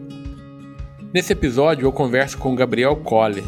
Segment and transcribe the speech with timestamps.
[1.13, 3.45] Nesse episódio eu converso com Gabriel Colle,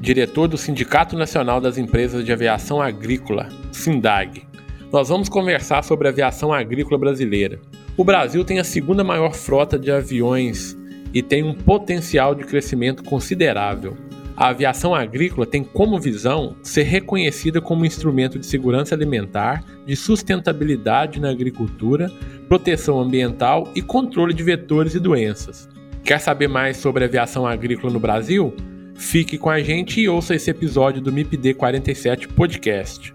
[0.00, 4.48] diretor do Sindicato Nacional das Empresas de Aviação Agrícola, SINDAG.
[4.92, 7.60] Nós vamos conversar sobre a aviação agrícola brasileira.
[7.96, 10.76] O Brasil tem a segunda maior frota de aviões
[11.14, 13.96] e tem um potencial de crescimento considerável.
[14.40, 21.20] A aviação agrícola tem como visão ser reconhecida como instrumento de segurança alimentar, de sustentabilidade
[21.20, 22.10] na agricultura,
[22.48, 25.68] proteção ambiental e controle de vetores e doenças.
[26.02, 28.54] Quer saber mais sobre aviação agrícola no Brasil?
[28.94, 33.12] Fique com a gente e ouça esse episódio do MIPD 47 Podcast.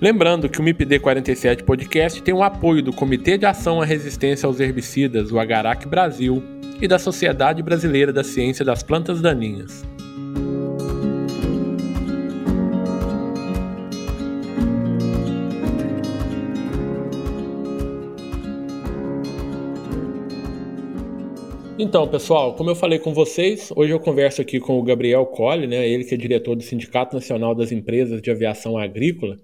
[0.00, 4.48] Lembrando que o MIPD 47 Podcast tem o apoio do Comitê de Ação à Resistência
[4.48, 6.42] aos Herbicidas, o Agarac Brasil,
[6.80, 9.84] e da Sociedade Brasileira da Ciência das Plantas Daninhas.
[21.78, 25.66] Então, pessoal, como eu falei com vocês, hoje eu converso aqui com o Gabriel Colli,
[25.66, 29.36] né, ele que é diretor do Sindicato Nacional das Empresas de Aviação Agrícola,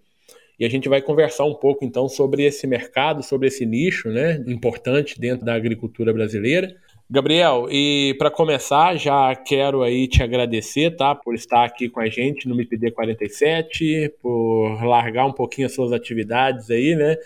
[0.59, 4.43] e a gente vai conversar um pouco então sobre esse mercado, sobre esse nicho, né,
[4.47, 6.75] importante dentro da agricultura brasileira.
[7.11, 12.09] Gabriel, e para começar, já quero aí te agradecer, tá, por estar aqui com a
[12.09, 17.17] gente no MIPD 47, por largar um pouquinho as suas atividades aí, né,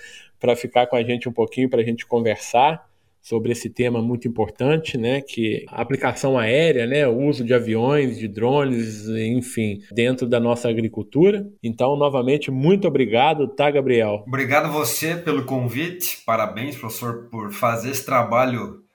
[0.41, 2.85] para ficar com a gente um pouquinho para a gente conversar
[3.27, 8.19] sobre esse tema muito importante, né, que a aplicação aérea, né, o uso de aviões,
[8.19, 11.45] de drones, enfim, dentro da nossa agricultura.
[11.61, 14.23] Então, novamente, muito obrigado, tá, Gabriel?
[14.29, 16.23] Obrigado você pelo convite.
[16.25, 18.86] Parabéns, professor, por fazer esse trabalho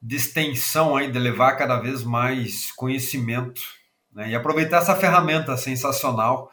[0.00, 3.60] de extensão aí, de levar cada vez mais conhecimento
[4.12, 4.30] né?
[4.30, 6.52] e aproveitar essa ferramenta sensacional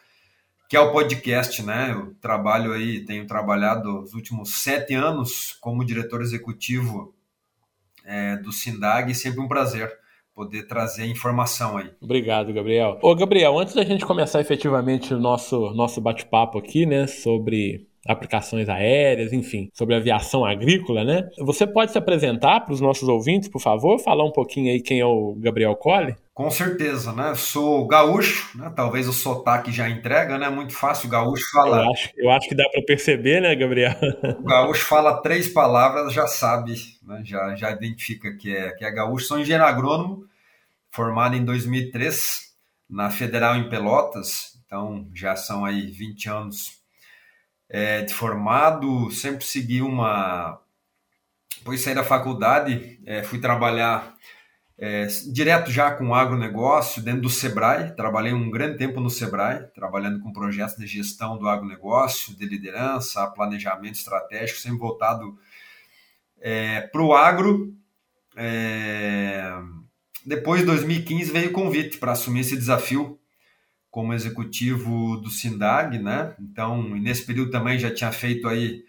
[0.67, 1.91] que é o podcast, né?
[1.94, 7.13] Eu trabalho aí, tenho trabalhado os últimos sete anos como diretor executivo
[8.03, 9.91] é, do Sindag, sempre um prazer
[10.34, 11.91] poder trazer informação aí.
[12.01, 13.00] Obrigado, Gabriel.
[13.01, 18.69] Ô, Gabriel, antes da gente começar efetivamente o nosso, nosso bate-papo aqui, né, sobre aplicações
[18.69, 21.27] aéreas, enfim, sobre aviação agrícola, né?
[21.39, 23.99] Você pode se apresentar para os nossos ouvintes, por favor?
[23.99, 26.16] Falar um pouquinho aí quem é o Gabriel Colli?
[26.33, 27.33] Com certeza, né?
[27.33, 28.71] Sou gaúcho, né?
[28.75, 30.49] Talvez o sotaque já entrega, né?
[30.49, 31.85] Muito fácil o gaúcho falar.
[31.85, 33.95] Eu acho, eu acho que dá para perceber, né, Gabriel?
[34.39, 37.22] O gaúcho fala três palavras, já sabe, né?
[37.23, 39.27] já, já identifica que é, que é gaúcho.
[39.27, 40.25] Sou engenheiro agrônomo,
[40.91, 42.53] formado em 2003
[42.90, 46.74] na Federal em Pelotas, então já são aí 20 anos
[47.75, 50.61] é, de formado, sempre segui uma.
[51.57, 54.16] Depois saí da faculdade, é, fui trabalhar
[54.77, 57.93] é, direto já com agronegócio, dentro do Sebrae.
[57.93, 63.27] Trabalhei um grande tempo no Sebrae, trabalhando com projetos de gestão do agronegócio, de liderança,
[63.27, 65.37] planejamento estratégico, sempre voltado
[66.39, 67.75] é, para o agro.
[68.37, 69.51] É,
[70.25, 73.19] depois, de 2015, veio o convite para assumir esse desafio
[73.96, 76.36] como executivo do SINDAG, né?
[76.38, 78.84] Então, nesse período também já tinha feito aí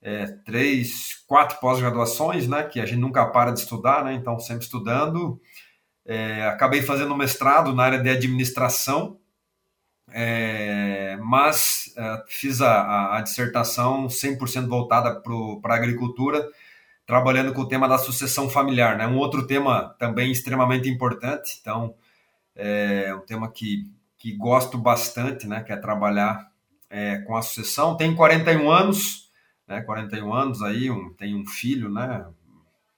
[0.00, 2.62] é, três, quatro pós-graduações, né?
[2.62, 4.14] Que a gente nunca para de estudar, né?
[4.14, 5.38] Então, sempre estudando.
[6.02, 9.20] É, acabei fazendo mestrado na área de administração,
[10.10, 15.20] é, mas é, fiz a, a, a, dissertação 100% voltada
[15.60, 16.48] para a agricultura,
[17.04, 19.06] trabalhando com o tema da sucessão familiar, né?
[19.06, 21.58] Um outro tema também extremamente importante.
[21.60, 21.94] Então,
[22.56, 25.62] é um tema que, que gosto bastante, né?
[25.62, 26.50] Que é trabalhar
[26.90, 27.96] é, com a sucessão.
[27.96, 29.30] Tenho 41 anos,
[29.66, 29.80] né?
[29.80, 32.26] 41 anos aí, um, tenho um filho, né?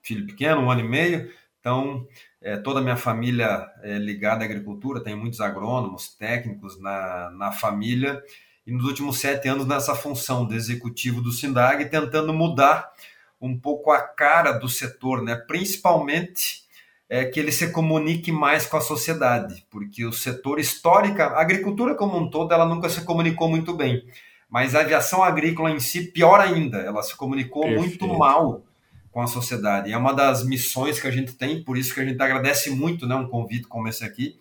[0.02, 1.31] Filho pequeno, um ano e meio.
[1.61, 2.06] Então,
[2.40, 7.52] é, toda a minha família é ligada à agricultura, tem muitos agrônomos, técnicos na, na
[7.52, 8.23] família,
[8.66, 12.90] e nos últimos sete anos nessa função de executivo do SINDAG, tentando mudar
[13.38, 15.34] um pouco a cara do setor, né?
[15.34, 16.62] principalmente
[17.10, 21.96] é, que ele se comunique mais com a sociedade, porque o setor histórica, a agricultura
[21.96, 24.06] como um todo, ela nunca se comunicou muito bem,
[24.48, 27.80] mas a aviação agrícola em si, pior ainda, ela se comunicou Perfeito.
[28.06, 28.62] muito mal
[29.10, 29.92] com a sociedade.
[29.92, 33.08] É uma das missões que a gente tem, por isso que a gente agradece muito
[33.08, 34.38] né, um convite como esse aqui,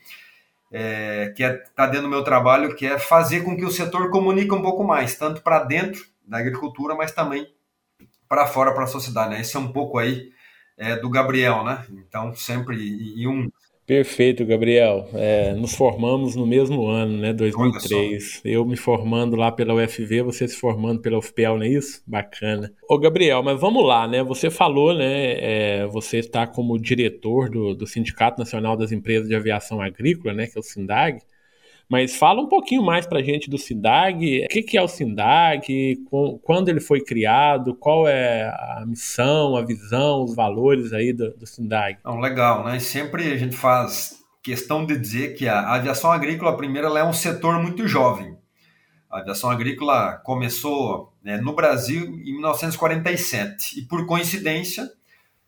[0.72, 3.72] é, que está é, tá dentro do meu trabalho, que é fazer com que o
[3.72, 7.52] setor comunique um pouco mais, tanto para dentro da agricultura, mas também
[8.28, 9.32] para fora, para a sociedade.
[9.32, 9.42] Né?
[9.42, 10.32] Esse é um pouco aí
[10.80, 11.86] é, do Gabriel, né?
[11.92, 13.50] Então, sempre em um
[13.90, 15.10] Perfeito, Gabriel.
[15.16, 17.34] É, nos formamos no mesmo ano, né?
[17.34, 18.40] 2003.
[18.46, 22.00] Eu me formando lá pela UFV, você se formando pela UFPEL, não é isso?
[22.06, 22.72] Bacana.
[22.88, 24.22] Ô, Gabriel, mas vamos lá, né?
[24.22, 25.32] Você falou, né?
[25.40, 30.46] É, você está como diretor do, do Sindicato Nacional das Empresas de Aviação Agrícola, né?
[30.46, 31.24] Que é o SINDAG.
[31.90, 34.46] Mas fala um pouquinho mais para a gente do SINDAG.
[34.46, 35.98] O que, que é o SINDAG?
[36.44, 37.74] Quando ele foi criado?
[37.74, 41.98] Qual é a missão, a visão, os valores aí do, do SINDAG?
[42.06, 42.80] Não, legal, né?
[42.80, 47.12] Sempre a gente faz questão de dizer que a aviação agrícola, primeiro, ela é um
[47.12, 48.38] setor muito jovem.
[49.10, 54.88] A aviação agrícola começou né, no Brasil em 1947 e, por coincidência,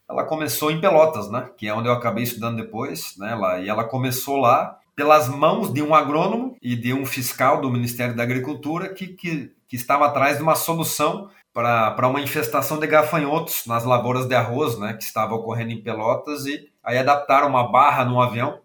[0.10, 1.52] ela começou em Pelotas, né?
[1.56, 3.38] Que é onde eu acabei estudando depois, né?
[3.64, 8.16] E ela começou lá pelas mãos de um agrônomo e de um fiscal do Ministério
[8.16, 13.66] da Agricultura que, que, que estava atrás de uma solução para uma infestação de gafanhotos
[13.66, 18.06] nas lavouras de arroz, né, que estava ocorrendo em Pelotas, e aí adaptaram uma barra
[18.06, 18.62] no avião,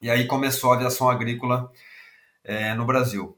[0.00, 1.70] e aí começou a aviação agrícola
[2.44, 3.36] é, no Brasil.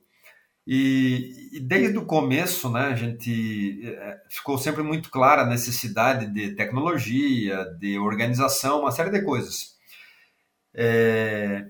[0.66, 6.26] E, e, desde o começo, né, a gente é, ficou sempre muito clara a necessidade
[6.26, 9.74] de tecnologia, de organização, uma série de coisas.
[10.72, 11.66] É,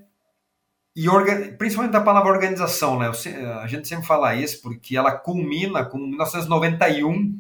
[0.97, 1.09] e
[1.59, 3.11] principalmente a palavra organização, né?
[3.61, 7.35] A gente sempre fala isso porque ela culmina com 1991,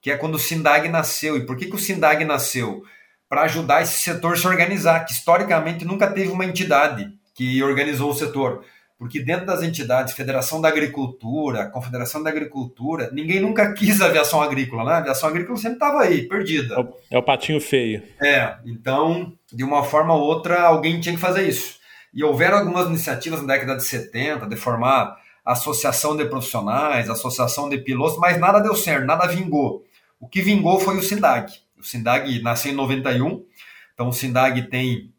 [0.00, 1.36] que é quando o Sindag nasceu.
[1.36, 2.84] E por que, que o Sindag nasceu?
[3.28, 8.10] Para ajudar esse setor a se organizar, que historicamente nunca teve uma entidade que organizou
[8.10, 8.64] o setor.
[8.96, 14.40] Porque dentro das entidades, Federação da Agricultura, Confederação da Agricultura, ninguém nunca quis a aviação
[14.40, 14.92] agrícola, né?
[14.92, 16.76] A aviação agrícola sempre estava aí, perdida.
[17.10, 18.00] É o patinho feio.
[18.22, 21.81] É, então, de uma forma ou outra, alguém tinha que fazer isso.
[22.12, 27.78] E houveram algumas iniciativas na década de 70 de formar associação de profissionais, associação de
[27.78, 29.84] pilotos, mas nada deu certo, nada vingou.
[30.20, 31.52] O que vingou foi o SINDAG.
[31.78, 33.44] O SINDAG nasceu em 91,
[33.92, 35.12] então o SINDAG tem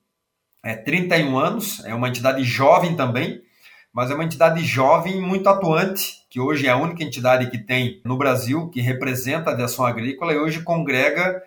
[0.64, 3.42] é, 31 anos, é uma entidade jovem também,
[3.92, 8.02] mas é uma entidade jovem muito atuante, que hoje é a única entidade que tem
[8.06, 11.44] no Brasil, que representa a aviação agrícola e hoje congrega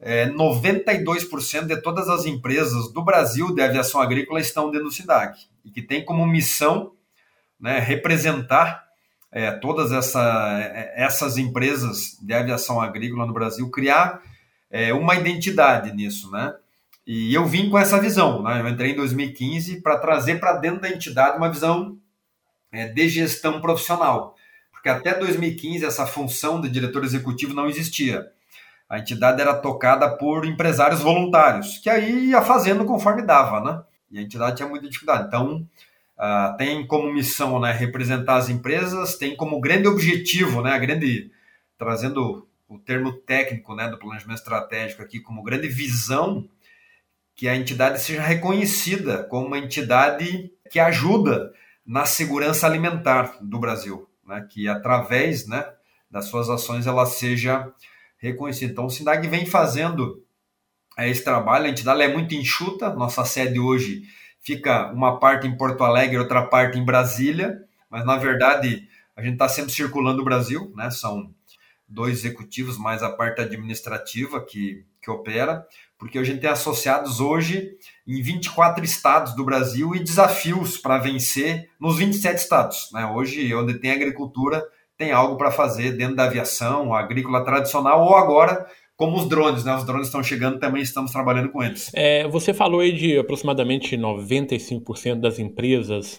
[0.00, 5.38] é, 92% de todas as empresas do Brasil de aviação agrícola estão dentro do SIDAC
[5.64, 6.92] e que tem como missão
[7.58, 8.86] né, representar
[9.30, 14.22] é, todas essa, é, essas empresas de aviação agrícola no Brasil, criar
[14.70, 16.54] é, uma identidade nisso, né?
[17.06, 18.60] E eu vim com essa visão, né?
[18.60, 21.98] Eu entrei em 2015 para trazer para dentro da entidade uma visão
[22.70, 24.34] é, de gestão profissional,
[24.70, 28.30] porque até 2015 essa função de diretor executivo não existia
[28.88, 33.82] a entidade era tocada por empresários voluntários, que aí ia fazendo conforme dava, né?
[34.10, 35.26] E a entidade tinha muita dificuldade.
[35.26, 35.66] Então,
[36.16, 41.30] uh, tem como missão né, representar as empresas, tem como grande objetivo, né, a grande,
[41.76, 46.48] trazendo o termo técnico né, do planejamento estratégico aqui, como grande visão
[47.34, 51.52] que a entidade seja reconhecida como uma entidade que ajuda
[51.86, 55.64] na segurança alimentar do Brasil, né, que através né,
[56.10, 57.70] das suas ações ela seja
[58.18, 58.72] reconhecido.
[58.72, 60.24] Então, o SINDAG vem fazendo
[60.98, 64.02] é, esse trabalho, a entidade é muito enxuta, nossa sede hoje
[64.40, 67.58] fica uma parte em Porto Alegre, outra parte em Brasília,
[67.90, 70.90] mas na verdade a gente está sempre circulando o Brasil, né?
[70.90, 71.32] São
[71.88, 75.66] dois executivos mais a parte administrativa que, que opera,
[75.98, 77.70] porque a gente tem associados hoje
[78.06, 82.90] em 24 estados do Brasil e desafios para vencer nos 27 estados.
[82.92, 83.06] Né?
[83.06, 84.64] Hoje, onde tem agricultura,
[84.98, 89.74] tem algo para fazer dentro da aviação, agrícola tradicional, ou agora como os drones, né?
[89.76, 91.88] Os drones estão chegando, também estamos trabalhando com eles.
[91.94, 96.18] É, você falou aí de aproximadamente 95% das empresas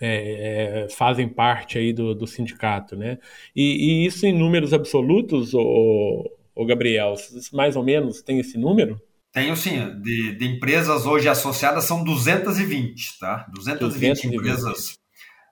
[0.00, 3.18] é, é, fazem parte aí do, do sindicato, né?
[3.54, 7.14] E, e, isso em números absolutos, ou, o Gabriel?
[7.52, 9.00] Mais ou menos tem esse número?
[9.32, 10.00] Tenho sim.
[10.00, 13.46] De, de empresas hoje associadas são 220, tá?
[13.54, 14.34] 220, 220.
[14.34, 14.98] empresas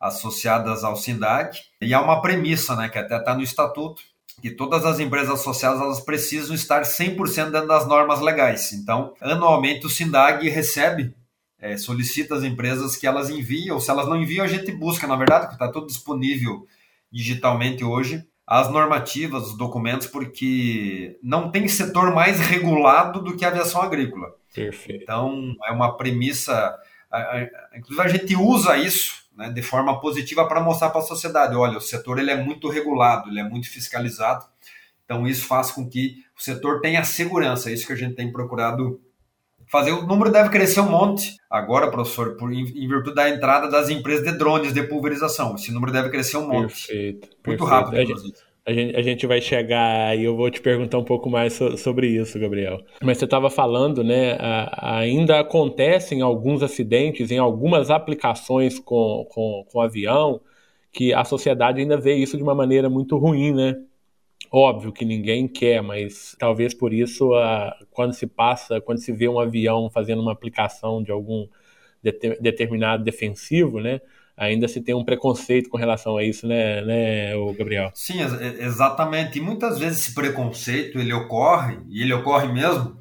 [0.00, 1.58] associadas ao SINDAG.
[1.80, 4.02] E há uma premissa, né, que até está no estatuto,
[4.40, 8.72] que todas as empresas associadas elas precisam estar 100% dentro das normas legais.
[8.72, 11.14] Então, anualmente o SINDAG recebe,
[11.58, 15.06] é, solicita as empresas que elas enviam, ou se elas não enviam, a gente busca,
[15.06, 16.66] na verdade, porque está tudo disponível
[17.12, 23.48] digitalmente hoje, as normativas, os documentos, porque não tem setor mais regulado do que a
[23.48, 24.28] aviação agrícola.
[24.54, 25.02] Perfeito.
[25.02, 26.74] Então, é uma premissa,
[27.76, 31.78] inclusive a gente usa isso né, de forma positiva para mostrar para a sociedade, olha,
[31.78, 34.44] o setor ele é muito regulado, ele é muito fiscalizado,
[35.02, 38.30] então isso faz com que o setor tenha segurança, é isso que a gente tem
[38.30, 39.00] procurado
[39.66, 39.92] fazer.
[39.92, 43.88] O número deve crescer um monte agora, professor, por, em, em virtude da entrada das
[43.88, 45.54] empresas de drones de pulverização.
[45.54, 46.86] Esse número deve crescer um monte.
[46.86, 47.28] Perfeito.
[47.28, 47.64] Muito perfeito.
[47.64, 48.49] rápido, inclusive.
[48.70, 51.76] A gente, a gente vai chegar e eu vou te perguntar um pouco mais so,
[51.76, 52.80] sobre isso, Gabriel.
[53.02, 54.36] Mas você estava falando, né?
[54.38, 60.40] A, ainda acontecem alguns acidentes em algumas aplicações com, com, com avião
[60.92, 63.74] que a sociedade ainda vê isso de uma maneira muito ruim, né?
[64.52, 69.28] Óbvio que ninguém quer, mas talvez por isso, a, quando se passa, quando se vê
[69.28, 71.48] um avião fazendo uma aplicação de algum
[72.40, 74.00] determinado defensivo, né?
[74.40, 77.90] Ainda se tem um preconceito com relação a isso, né, né o Gabriel?
[77.94, 78.20] Sim,
[78.58, 79.38] exatamente.
[79.38, 82.98] E muitas vezes esse preconceito ele ocorre, e ele ocorre mesmo,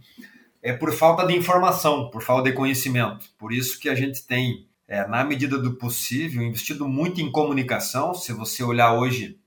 [0.61, 3.25] é por falta de informação, por falta de conhecimento.
[3.37, 8.13] Por isso que a gente tem, é, na medida do possível, investido muito em comunicação.
[8.13, 9.39] Se você olhar hoje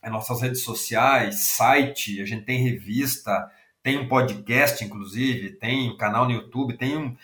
[0.00, 3.50] as nossas redes sociais, site, a gente tem revista,
[3.82, 7.16] tem um podcast, inclusive, tem um canal no YouTube, tem um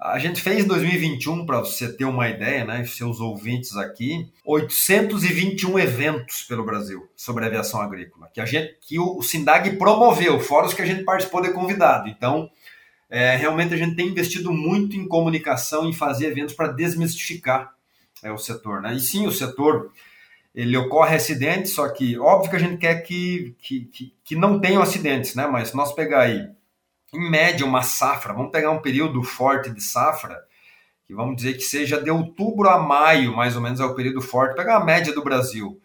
[0.00, 5.78] a gente fez em 2021, para você ter uma ideia, né, seus ouvintes aqui, 821
[5.78, 10.72] eventos pelo Brasil sobre aviação agrícola, que, a gente, que o, SINDAG promoveu, fora os
[10.72, 12.08] que a gente participou de convidado.
[12.08, 12.50] Então,
[13.10, 17.74] é, realmente a gente tem investido muito em comunicação, em fazer eventos para desmistificar
[18.22, 18.80] é, o setor.
[18.80, 18.94] Né?
[18.94, 19.92] E sim, o setor
[20.54, 24.58] ele ocorre acidentes, só que óbvio que a gente quer que, que, que, que não
[24.58, 25.46] tenham acidentes, né?
[25.46, 26.48] mas se nós pegar aí
[27.12, 30.44] em média, uma safra, vamos pegar um período forte de safra,
[31.06, 34.20] que vamos dizer que seja de outubro a maio, mais ou menos é o período
[34.20, 35.80] forte, pegar a média do Brasil.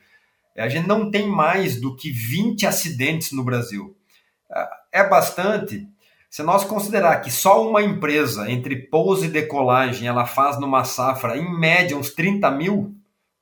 [0.55, 3.98] É, a gente não tem mais do que 20 acidentes no Brasil.
[4.50, 5.88] É, é bastante.
[6.29, 11.38] Se nós considerar que só uma empresa, entre pouso e decolagem, ela faz numa safra,
[11.38, 12.94] em média, uns 30 mil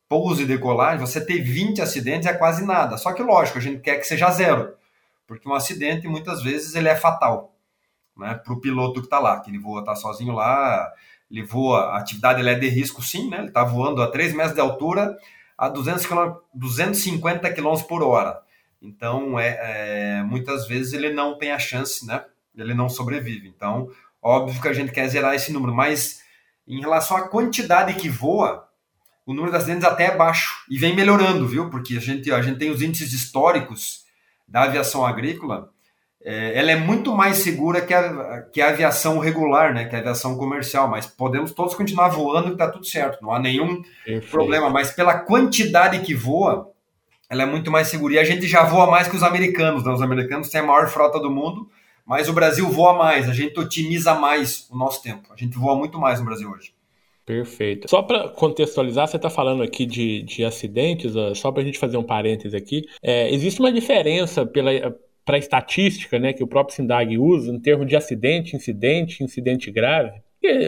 [0.08, 2.98] pouso e decolagem, você ter 20 acidentes é quase nada.
[2.98, 4.74] Só que, lógico, a gente quer que seja zero,
[5.28, 7.53] porque um acidente, muitas vezes, ele é fatal
[8.18, 10.92] né, para o piloto que está lá, que ele voa, está sozinho lá,
[11.30, 14.56] ele voa, a atividade é de risco sim, né, ele está voando a 3 metros
[14.56, 15.18] de altura
[15.58, 18.42] a 200 km, 250 km por hora.
[18.82, 19.60] Então, é,
[20.20, 22.24] é, muitas vezes ele não tem a chance, né,
[22.56, 23.48] ele não sobrevive.
[23.48, 23.90] Então,
[24.22, 26.22] óbvio que a gente quer zerar esse número, mas
[26.68, 28.68] em relação à quantidade que voa,
[29.26, 31.70] o número de acidentes até é baixo e vem melhorando, viu?
[31.70, 34.06] Porque a gente, a gente tem os índices históricos
[34.48, 35.73] da aviação agrícola
[36.26, 40.00] é, ela é muito mais segura que a, que a aviação regular, né, que a
[40.00, 44.32] aviação comercial, mas podemos todos continuar voando e está tudo certo, não há nenhum Perfeito.
[44.32, 46.72] problema, mas pela quantidade que voa,
[47.30, 48.14] ela é muito mais segura.
[48.14, 49.92] E a gente já voa mais que os americanos, né?
[49.92, 51.70] os americanos têm a maior frota do mundo,
[52.06, 55.76] mas o Brasil voa mais, a gente otimiza mais o nosso tempo, a gente voa
[55.76, 56.74] muito mais no Brasil hoje.
[57.26, 57.90] Perfeito.
[57.90, 61.96] Só para contextualizar, você está falando aqui de, de acidentes, só para a gente fazer
[61.96, 62.84] um parêntese aqui.
[63.02, 64.72] É, existe uma diferença pela,
[65.26, 69.72] para a estatística né, que o próprio SINDAG usa em termos de acidente, incidente, incidente
[69.72, 70.22] grave,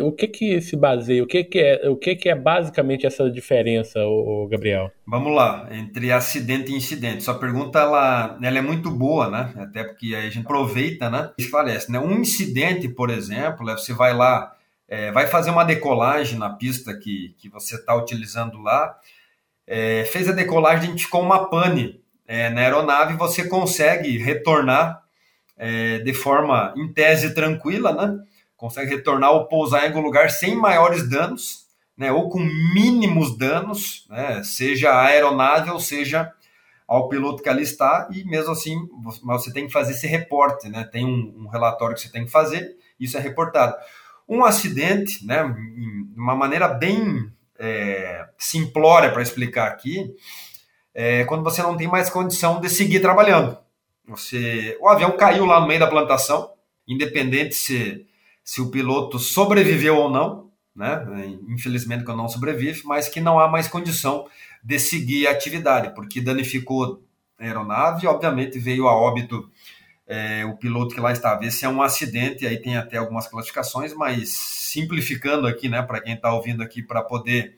[0.03, 3.29] o que que se baseia, o que que é, o que que é basicamente essa
[3.29, 4.89] diferença, o Gabriel?
[5.05, 7.23] Vamos lá, entre acidente e incidente.
[7.23, 9.53] Sua pergunta ela, ela é muito boa, né?
[9.57, 11.31] Até porque aí a gente aproveita, né?
[11.37, 11.99] Esclarece, né?
[11.99, 14.53] Um incidente, por exemplo, você vai lá,
[14.87, 18.97] é, vai fazer uma decolagem na pista que, que você está utilizando lá,
[19.67, 25.01] é, fez a decolagem, identificou uma pane é, na aeronave, você consegue retornar
[25.57, 28.19] é, de forma, em tese, tranquila, né?
[28.57, 31.65] Consegue retornar ou pousar em algum lugar sem maiores danos,
[31.97, 32.11] né?
[32.11, 34.43] Ou com mínimos danos, né?
[34.43, 36.31] Seja a aeronave ou seja
[36.87, 38.77] ao piloto que ali está, e mesmo assim
[39.23, 40.83] você tem que fazer esse reporte, né?
[40.83, 43.75] Tem um, um relatório que você tem que fazer, isso é reportado.
[44.27, 45.43] Um acidente, né?
[45.43, 50.13] De uma maneira bem é, simplória para explicar aqui,
[50.95, 53.57] é quando você não tem mais condição de seguir trabalhando.
[54.07, 56.51] Você, o avião caiu lá no meio da plantação,
[56.87, 58.07] independente se,
[58.43, 61.05] se o piloto sobreviveu ou não, né?
[61.49, 64.27] Infelizmente que não sobrevive, mas que não há mais condição
[64.63, 67.03] de seguir a atividade, porque danificou
[67.37, 69.49] a aeronave, obviamente veio a óbito
[70.07, 71.45] é, o piloto que lá estava.
[71.45, 76.13] Esse é um acidente, aí tem até algumas classificações, mas simplificando aqui, né, para quem
[76.13, 77.57] está ouvindo aqui, para poder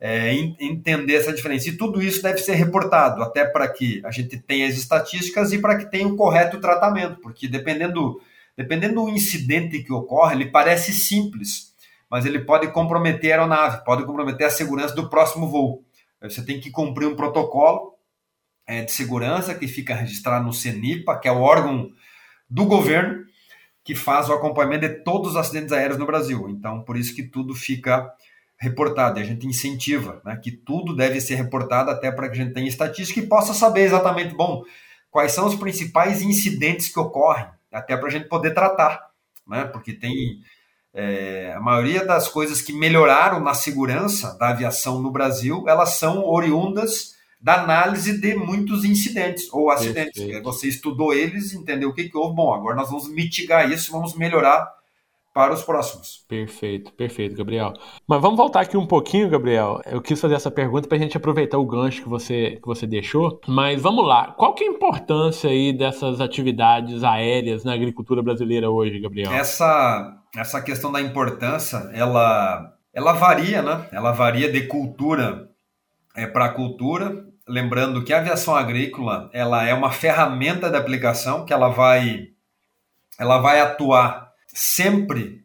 [0.00, 1.68] é, entender essa diferença.
[1.68, 5.58] E tudo isso deve ser reportado, até para que a gente tenha as estatísticas e
[5.58, 8.20] para que tenha o correto tratamento, porque dependendo,
[8.56, 11.74] dependendo do incidente que ocorre, ele parece simples,
[12.10, 15.84] mas ele pode comprometer a aeronave, pode comprometer a segurança do próximo voo.
[16.22, 17.94] Você tem que cumprir um protocolo
[18.66, 21.90] é, de segurança que fica registrado no CENIPA, que é o órgão
[22.48, 23.24] do governo
[23.84, 26.48] que faz o acompanhamento de todos os acidentes aéreos no Brasil.
[26.50, 28.10] Então, por isso que tudo fica
[28.58, 29.18] reportado.
[29.18, 32.54] E a gente incentiva né, que tudo deve ser reportado até para que a gente
[32.54, 34.64] tenha estatística e possa saber exatamente, bom,
[35.10, 39.06] quais são os principais incidentes que ocorrem, até para a gente poder tratar.
[39.46, 40.40] Né, porque tem
[40.92, 46.24] é, a maioria das coisas que melhoraram na segurança da aviação no Brasil, elas são
[46.24, 50.20] oriundas da análise de muitos incidentes ou acidentes.
[50.20, 50.42] Perfeito.
[50.42, 52.34] Você estudou eles, entendeu o que, que houve.
[52.34, 54.75] Bom, agora nós vamos mitigar isso, vamos melhorar
[55.36, 56.24] para os próximos.
[56.26, 57.74] Perfeito, perfeito, Gabriel.
[58.08, 59.82] Mas vamos voltar aqui um pouquinho, Gabriel.
[59.84, 62.86] Eu quis fazer essa pergunta para a gente aproveitar o gancho que você, que você
[62.86, 63.38] deixou.
[63.46, 64.28] Mas vamos lá.
[64.28, 69.30] Qual que é a importância aí dessas atividades aéreas na agricultura brasileira hoje, Gabriel?
[69.30, 73.86] Essa, essa questão da importância, ela, ela varia, né?
[73.92, 75.50] Ela varia de cultura
[76.16, 77.26] é, para cultura.
[77.46, 82.28] Lembrando que a aviação agrícola ela é uma ferramenta de aplicação que ela vai,
[83.18, 84.25] ela vai atuar
[84.56, 85.44] sempre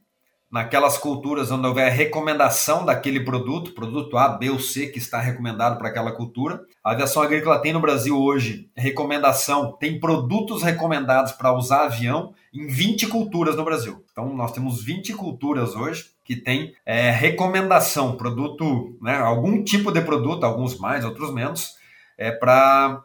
[0.49, 5.77] naquelas culturas onde houver recomendação daquele produto, produto A, B ou C que está recomendado
[5.77, 6.61] para aquela cultura.
[6.83, 12.67] A aviação agrícola tem no Brasil hoje recomendação, tem produtos recomendados para usar avião em
[12.67, 14.03] 20 culturas no Brasil.
[14.11, 19.99] Então nós temos 20 culturas hoje que tem é, recomendação, produto, né, algum tipo de
[20.01, 21.75] produto, alguns mais, outros menos,
[22.17, 23.03] é, para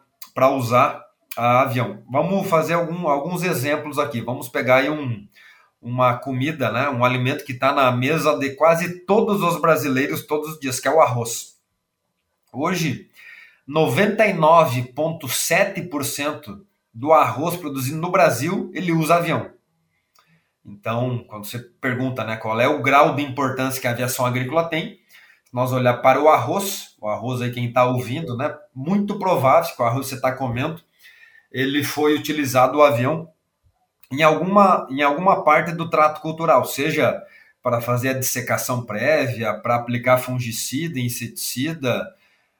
[0.55, 1.01] usar
[1.35, 2.01] avião.
[2.09, 4.21] Vamos fazer algum, alguns exemplos aqui.
[4.21, 5.27] Vamos pegar aí um,
[5.81, 10.53] uma comida, né, um alimento que está na mesa de quase todos os brasileiros todos
[10.53, 11.57] os dias, que é o arroz.
[12.51, 13.09] Hoje,
[13.69, 16.61] 99,7%
[16.93, 19.51] do arroz produzido no Brasil, ele usa avião.
[20.65, 24.67] Então, quando você pergunta né, qual é o grau de importância que a aviação agrícola
[24.67, 24.99] tem,
[25.53, 29.81] nós olhar para o arroz, o arroz aí quem está ouvindo, né, muito provável que
[29.81, 30.81] o arroz que você está comendo,
[31.51, 33.29] ele foi utilizado o avião
[34.11, 37.21] em alguma, em alguma parte do trato cultural, seja
[37.61, 42.07] para fazer a dissecação prévia, para aplicar fungicida, inseticida,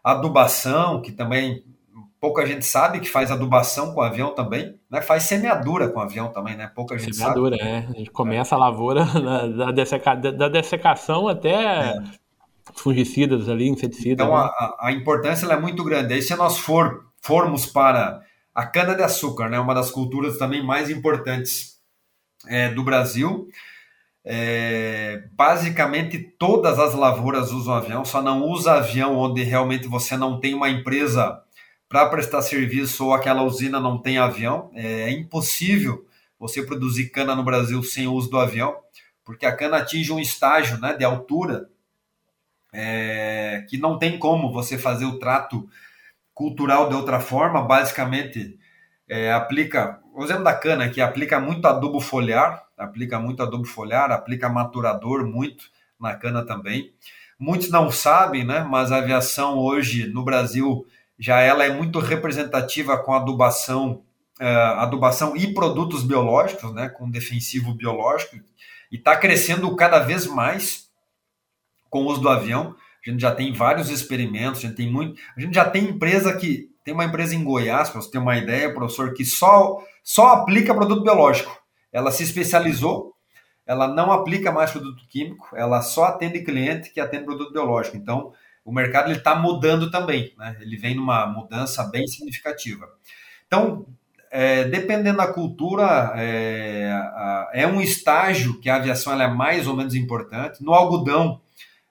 [0.04, 1.64] adubação, que também
[2.20, 5.02] pouca gente sabe que faz adubação com avião também, né?
[5.02, 6.70] Faz semeadura com avião também, né?
[6.74, 7.70] Pouca gente semeadura, sabe.
[7.70, 7.96] Semeadura, é.
[7.96, 9.06] A gente começa a lavoura
[9.58, 12.04] da, desseca, da dessecação até é.
[12.74, 14.26] fungicidas ali, inseticidas.
[14.26, 14.50] Então né?
[14.58, 16.14] a, a importância é muito grande.
[16.14, 18.22] Aí se nós for, formos para
[18.58, 21.80] a cana-de-açúcar, né, uma das culturas também mais importantes
[22.48, 23.48] é, do Brasil.
[24.26, 30.40] É, basicamente todas as lavouras usam avião, só não usa avião onde realmente você não
[30.40, 31.40] tem uma empresa
[31.88, 34.72] para prestar serviço ou aquela usina não tem avião.
[34.74, 36.08] É, é impossível
[36.40, 38.76] você produzir cana no Brasil sem o uso do avião,
[39.24, 41.70] porque a cana atinge um estágio né, de altura
[42.74, 45.70] é, que não tem como você fazer o trato
[46.38, 48.60] cultural de outra forma, basicamente
[49.10, 54.12] é, aplica, o exemplo da cana que aplica muito adubo foliar, aplica muito adubo foliar,
[54.12, 55.66] aplica maturador muito
[56.00, 56.94] na cana também.
[57.40, 60.86] Muitos não sabem, né, mas a aviação hoje no Brasil
[61.18, 64.04] já ela é muito representativa com adubação,
[64.40, 68.36] é, adubação e produtos biológicos, né, com defensivo biológico,
[68.92, 70.88] e está crescendo cada vez mais
[71.90, 72.76] com o uso do avião.
[73.10, 75.20] A gente já tem vários experimentos, a gente tem muito.
[75.36, 76.70] A gente já tem empresa que.
[76.84, 80.74] Tem uma empresa em Goiás, para você ter uma ideia, professor, que só, só aplica
[80.74, 81.52] produto biológico.
[81.92, 83.14] Ela se especializou,
[83.66, 87.98] ela não aplica mais produto químico, ela só atende cliente que atende produto biológico.
[87.98, 88.32] Então,
[88.64, 90.58] o mercado está mudando também, né?
[90.62, 92.88] ele vem numa mudança bem significativa.
[93.48, 93.86] Então,
[94.30, 96.92] é, dependendo da cultura, é,
[97.54, 100.62] é, um estágio que a aviação é mais ou menos importante.
[100.62, 101.42] No algodão,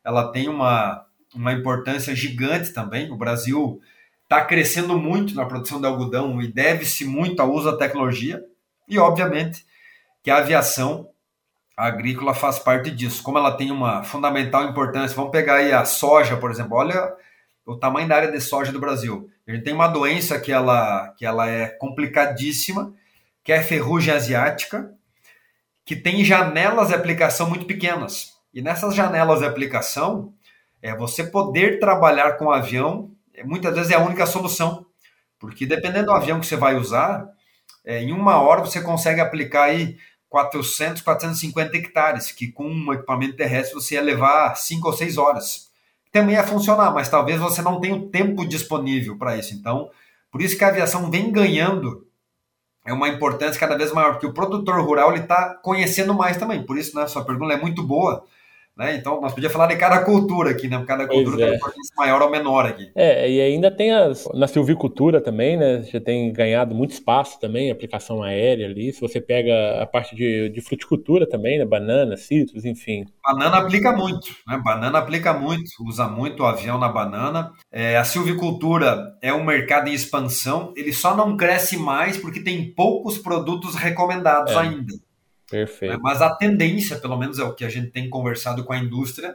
[0.05, 1.06] ela tem uma,
[1.37, 3.11] uma importância gigante também.
[3.11, 3.81] O Brasil
[4.25, 8.43] está crescendo muito na produção de algodão e deve-se muito ao uso da tecnologia.
[8.89, 9.65] E, obviamente,
[10.23, 11.09] que a aviação
[11.77, 13.23] agrícola faz parte disso.
[13.23, 16.77] Como ela tem uma fundamental importância, vamos pegar aí a soja, por exemplo.
[16.77, 17.13] Olha
[17.65, 19.29] o tamanho da área de soja do Brasil.
[19.47, 22.95] A gente tem uma doença que ela, que ela é complicadíssima,
[23.45, 24.93] que é a ferrugem asiática,
[25.85, 28.37] que tem janelas de aplicação muito pequenas.
[28.53, 30.33] E nessas janelas de aplicação,
[30.89, 34.87] é você poder trabalhar com o avião, é, muitas vezes é a única solução,
[35.39, 37.29] porque dependendo do avião que você vai usar,
[37.85, 39.97] É, em uma hora você consegue aplicar aí
[40.29, 45.71] 400, 450 hectares, que com um equipamento terrestre você ia levar 5 ou 6 horas.
[46.13, 49.55] Também ia funcionar, mas talvez você não tenha o tempo disponível para isso.
[49.55, 49.91] Então,
[50.33, 52.07] por isso que a aviação vem ganhando
[52.85, 56.65] é uma importância cada vez maior, porque o produtor rural ele está conhecendo mais também.
[56.65, 58.25] Por isso, né, sua pergunta é muito boa.
[58.77, 58.95] Né?
[58.97, 60.85] Então, nós podíamos falar de cada cultura aqui, né?
[60.87, 61.51] Cada cultura é.
[61.51, 62.91] tem uma maior ou menor aqui.
[62.95, 65.83] É, e ainda tem as, na silvicultura também, né?
[65.85, 68.93] Já tem ganhado muito espaço também, aplicação aérea ali.
[68.93, 71.65] Se você pega a parte de, de fruticultura também, né?
[71.65, 73.07] Banana, citros, enfim.
[73.25, 74.61] Banana aplica muito, né?
[74.63, 77.53] Banana aplica muito, usa muito o avião na banana.
[77.73, 82.75] É, a silvicultura é um mercado em expansão, ele só não cresce mais porque tem
[82.75, 84.59] poucos produtos recomendados é.
[84.59, 85.06] ainda.
[85.51, 86.01] Perfeito.
[86.01, 89.35] Mas a tendência, pelo menos é o que a gente tem conversado com a indústria,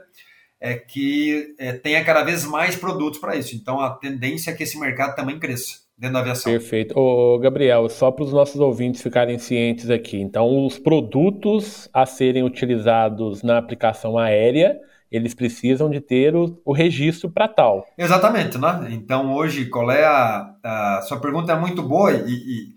[0.60, 3.56] é que é, tenha cada vez mais produtos para isso.
[3.56, 6.52] Então a tendência é que esse mercado também cresça dentro da aviação.
[6.52, 6.98] Perfeito.
[6.98, 10.20] Ô, Gabriel, só para os nossos ouvintes ficarem cientes aqui.
[10.20, 14.80] Então, os produtos a serem utilizados na aplicação aérea,
[15.12, 17.86] eles precisam de ter o, o registro para tal.
[17.96, 18.88] Exatamente, né?
[18.92, 22.76] Então, hoje, qual é a, a sua pergunta é muito boa e, e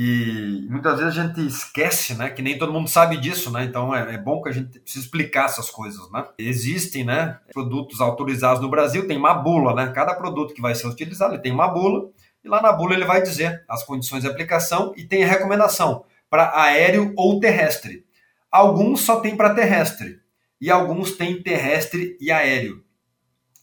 [0.00, 3.64] e muitas vezes a gente esquece, né, que nem todo mundo sabe disso, né?
[3.64, 6.24] Então é, é bom que a gente precisa explicar essas coisas, né?
[6.38, 9.90] Existem, né, produtos autorizados no Brasil, tem uma bula, né?
[9.92, 12.10] Cada produto que vai ser utilizado, ele tem uma bula,
[12.44, 16.04] e lá na bula ele vai dizer as condições de aplicação e tem a recomendação
[16.30, 18.06] para aéreo ou terrestre.
[18.52, 20.20] Alguns só tem para terrestre
[20.60, 22.84] e alguns têm terrestre e aéreo.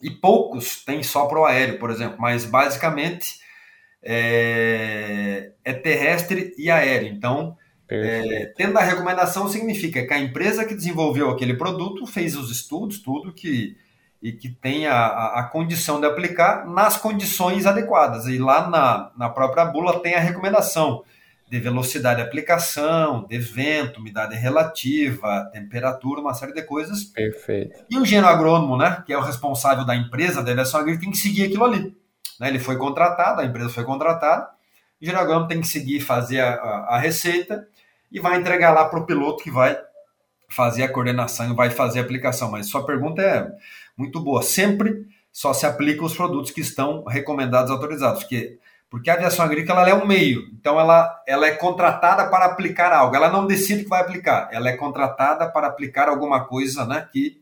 [0.02, 3.40] E poucos têm só para o aéreo, por exemplo, mas basicamente
[4.06, 7.10] é, é terrestre e aéreo.
[7.10, 7.58] Então,
[7.90, 13.00] é, tendo a recomendação significa que a empresa que desenvolveu aquele produto fez os estudos,
[13.00, 13.76] tudo que
[14.22, 18.26] e que tem a, condição de aplicar nas condições adequadas.
[18.26, 21.04] E lá na, na própria bula tem a recomendação
[21.48, 27.04] de velocidade de aplicação, de vento, umidade relativa, temperatura, uma série de coisas.
[27.04, 27.86] Perfeito.
[27.88, 31.12] E o engenheiro agrônomo, né, que é o responsável da empresa da aviação agrícola, tem
[31.12, 31.96] que seguir aquilo ali.
[32.40, 32.50] Né?
[32.50, 34.50] Ele foi contratado, a empresa foi contratada,
[35.02, 37.68] o engenheiro tem que seguir, fazer a, a, a receita
[38.12, 39.78] e vai entregar lá para o piloto que vai
[40.50, 42.52] fazer a coordenação e vai fazer a aplicação.
[42.52, 43.52] Mas sua pergunta é
[43.98, 44.42] muito boa.
[44.42, 48.58] Sempre só se aplica os produtos que estão recomendados, autorizados, porque
[48.90, 52.94] porque a aviação agrícola ela é um meio, então ela, ela é contratada para aplicar
[52.94, 53.14] algo.
[53.14, 57.42] Ela não decide que vai aplicar, ela é contratada para aplicar alguma coisa, né, que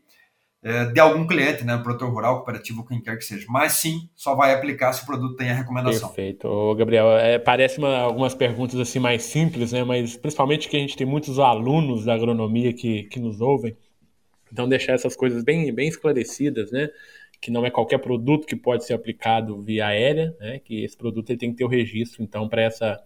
[0.64, 3.44] é, de algum cliente, né, produtor rural, cooperativo, quem quer que seja.
[3.50, 6.08] Mas sim, só vai aplicar se o produto tem a recomendação.
[6.08, 6.48] Perfeito.
[6.48, 10.80] Ô, Gabriel, é, parece uma, algumas perguntas assim mais simples, né, mas principalmente que a
[10.80, 13.76] gente tem muitos alunos da agronomia que, que nos ouvem.
[14.50, 16.88] Então, deixar essas coisas bem, bem esclarecidas, né?
[17.40, 20.60] Que não é qualquer produto que pode ser aplicado via aérea, né?
[20.60, 23.02] Que esse produto ele tem que ter o registro, então, para essa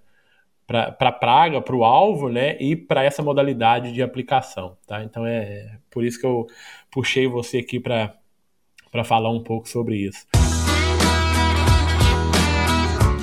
[0.69, 5.03] para a praga, para o alvo, né, e para essa modalidade de aplicação, tá?
[5.03, 6.47] Então é por isso que eu
[6.91, 8.15] puxei você aqui para
[9.03, 10.27] falar um pouco sobre isso.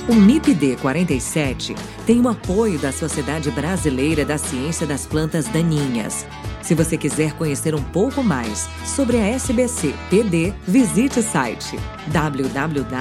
[0.08, 1.74] O MIPD 47
[2.06, 6.28] tem o apoio da Sociedade Brasileira da Ciência das Plantas Daninhas.
[6.62, 11.78] Se você quiser conhecer um pouco mais sobre a SBC PD, visite o site
[12.08, 12.96] www.sbcpd.org.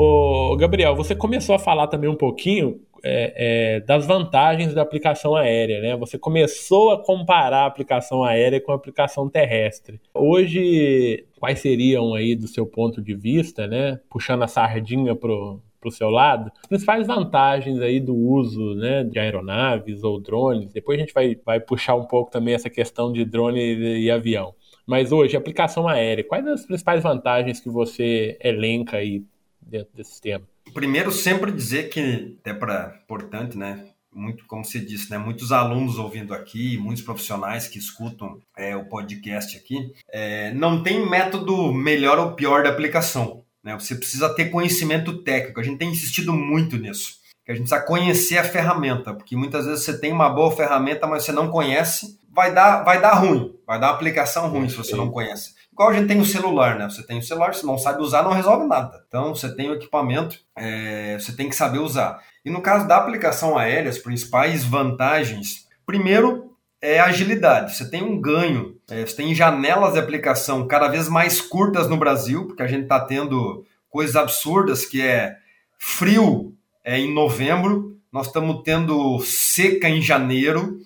[0.00, 5.34] Ô, Gabriel, você começou a falar também um pouquinho é, é, das vantagens da aplicação
[5.34, 5.96] aérea, né?
[5.96, 10.00] Você começou a comparar a aplicação aérea com a aplicação terrestre.
[10.14, 13.98] Hoje, quais seriam aí, do seu ponto de vista, né?
[14.08, 19.02] Puxando a sardinha pro, para o seu lado, as principais vantagens aí do uso né,
[19.02, 20.72] de aeronaves ou drones.
[20.72, 24.10] Depois a gente vai, vai puxar um pouco também essa questão de drone e, e
[24.12, 24.54] avião.
[24.86, 29.24] Mas hoje, aplicação aérea, quais as principais vantagens que você elenca aí
[29.68, 30.44] dentro desse sistema?
[30.72, 33.86] Primeiro, sempre dizer que, até para importante, né?
[34.12, 35.18] Muito, como você disse, né?
[35.18, 41.08] Muitos alunos ouvindo aqui, muitos profissionais que escutam é, o podcast aqui, é, não tem
[41.08, 43.44] método melhor ou pior da aplicação.
[43.62, 43.74] Né?
[43.78, 45.60] Você precisa ter conhecimento técnico.
[45.60, 47.18] A gente tem insistido muito nisso.
[47.44, 51.06] Que a gente precisa conhecer a ferramenta, porque muitas vezes você tem uma boa ferramenta,
[51.06, 54.76] mas você não conhece, vai dar, vai dar ruim, vai dar uma aplicação ruim se
[54.76, 55.54] você não conhece.
[55.78, 56.90] Igual a gente tem o celular, né?
[56.90, 59.00] Você tem o celular, se não sabe usar, não resolve nada.
[59.06, 62.20] Então, você tem o equipamento, é, você tem que saber usar.
[62.44, 67.76] E no caso da aplicação aérea, as principais vantagens, primeiro, é agilidade.
[67.76, 71.96] Você tem um ganho, é, você tem janelas de aplicação cada vez mais curtas no
[71.96, 75.36] Brasil, porque a gente está tendo coisas absurdas, que é
[75.78, 80.80] frio é, em novembro, nós estamos tendo seca em janeiro,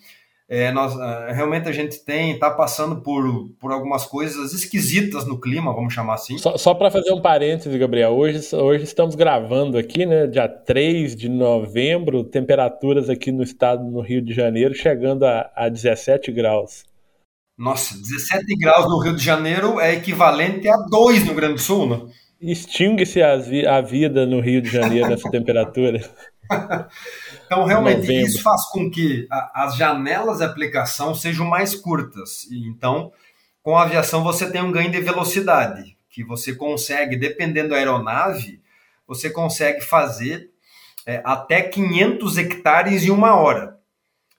[0.55, 5.41] é, nós, é, realmente a gente tem, está passando por, por algumas coisas esquisitas no
[5.41, 6.37] clima, vamos chamar assim.
[6.37, 11.17] Só, só para fazer um parêntese, Gabriel, hoje, hoje estamos gravando aqui, né, dia 3
[11.17, 16.85] de novembro, temperaturas aqui no estado, no Rio de Janeiro, chegando a, a 17 graus.
[17.57, 21.61] Nossa, 17 graus no Rio de Janeiro é equivalente a 2 no Rio Grande do
[21.61, 22.13] Sul, né?
[22.39, 26.03] Extingue-se a vida no Rio de Janeiro nessa temperatura.
[27.47, 28.27] Então, realmente, Novembro.
[28.27, 32.45] isso faz com que a, as janelas de aplicação sejam mais curtas.
[32.51, 33.13] E, então,
[33.63, 38.61] com a aviação, você tem um ganho de velocidade, que você consegue, dependendo da aeronave,
[39.07, 40.51] você consegue fazer
[41.07, 43.79] é, até 500 hectares em uma hora.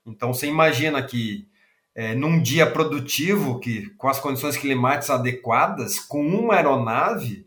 [0.06, 1.48] Então, você imagina que
[1.96, 7.46] é, num dia produtivo, que com as condições climáticas adequadas, com uma aeronave,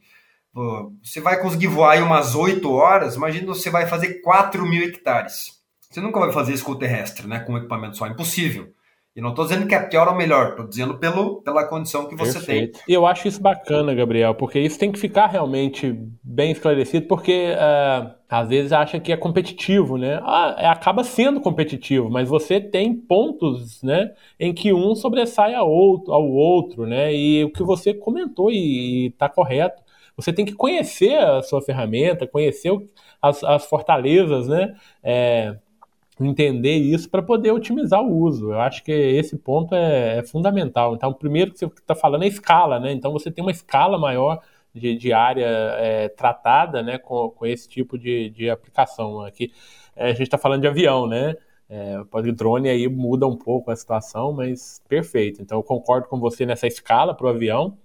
[1.02, 5.56] você vai conseguir voar em umas 8 horas, imagina você vai fazer 4 mil hectares.
[5.90, 7.40] Você nunca vai fazer isso com o terrestre, né?
[7.40, 8.68] Com um equipamento só, impossível.
[9.14, 12.14] E não estou dizendo que é pior ou melhor, estou dizendo pelo, pela condição que
[12.14, 12.80] você Perfeito.
[12.84, 12.94] tem.
[12.94, 18.10] Eu acho isso bacana, Gabriel, porque isso tem que ficar realmente bem esclarecido, porque uh,
[18.28, 20.20] às vezes acha que é competitivo, né?
[20.22, 25.70] Ah, é, acaba sendo competitivo, mas você tem pontos, né, em que um sobressai ao
[25.70, 27.14] outro, ao outro né?
[27.14, 29.85] E o que você comentou e está correto
[30.16, 32.72] você tem que conhecer a sua ferramenta, conhecer
[33.20, 34.74] as, as fortalezas, né?
[35.02, 35.56] É,
[36.18, 38.52] entender isso para poder otimizar o uso.
[38.52, 40.94] Eu acho que esse ponto é, é fundamental.
[40.94, 42.92] Então, o primeiro que você está falando é escala, né?
[42.92, 44.40] Então, você tem uma escala maior
[44.74, 49.22] de, de área é, tratada, né, com, com esse tipo de, de aplicação.
[49.22, 49.52] Aqui
[49.94, 51.36] é, a gente está falando de avião, né?
[51.68, 55.42] É, pode drone aí muda um pouco a situação, mas perfeito.
[55.42, 57.76] Então, eu concordo com você nessa escala para o avião.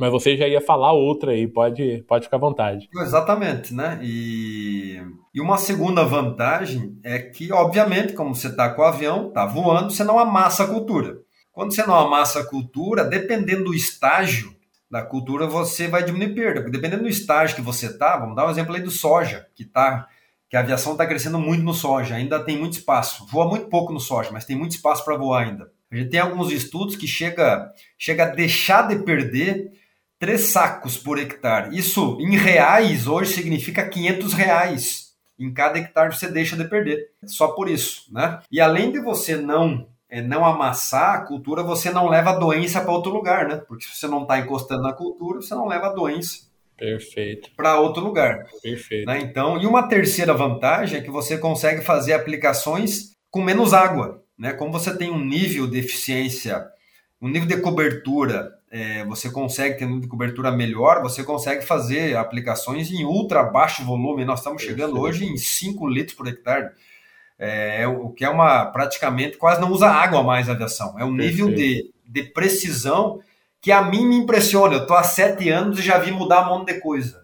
[0.00, 2.88] Mas você já ia falar outra aí, pode, pode ficar à vontade.
[2.96, 4.00] Exatamente, né?
[4.02, 4.98] E,
[5.34, 9.90] e uma segunda vantagem é que, obviamente, como você está com o avião, está voando,
[9.90, 11.18] você não amassa a cultura.
[11.52, 14.56] Quando você não amassa a cultura, dependendo do estágio
[14.90, 16.62] da cultura, você vai diminuir perda.
[16.62, 19.66] Porque dependendo do estágio que você está, vamos dar um exemplo aí do soja, que
[19.66, 20.08] tá,
[20.48, 23.26] que a aviação está crescendo muito no soja, ainda tem muito espaço.
[23.26, 25.70] Voa muito pouco no soja, mas tem muito espaço para voar ainda.
[25.92, 29.72] A gente tem alguns estudos que chega, chega a deixar de perder
[30.20, 31.76] três sacos por hectare.
[31.76, 35.10] Isso em reais hoje significa 500 reais.
[35.36, 37.08] Em cada hectare você deixa de perder.
[37.24, 38.40] Só por isso, né?
[38.52, 42.80] E além de você não é, não amassar a cultura, você não leva a doença
[42.80, 43.56] para outro lugar, né?
[43.56, 47.50] Porque se você não está encostando na cultura, você não leva a doença Perfeito.
[47.54, 48.46] Para outro lugar.
[48.62, 49.06] Perfeito.
[49.06, 49.20] Né?
[49.20, 54.24] Então, e uma terceira vantagem é que você consegue fazer aplicações com menos água.
[54.38, 54.54] Né?
[54.54, 56.66] Como você tem um nível de eficiência,
[57.20, 62.90] um nível de cobertura é, você consegue ter de cobertura melhor, você consegue fazer aplicações
[62.90, 64.24] em ultra baixo volume.
[64.24, 66.70] Nós estamos chegando hoje em 5 litros por hectare,
[67.36, 70.96] é, o que é uma praticamente quase não usa água mais a aviação.
[70.98, 71.46] É um Perfeito.
[71.46, 73.20] nível de, de precisão
[73.60, 74.74] que a mim me impressiona.
[74.74, 77.20] Eu estou há sete anos e já vi mudar um monte de coisa.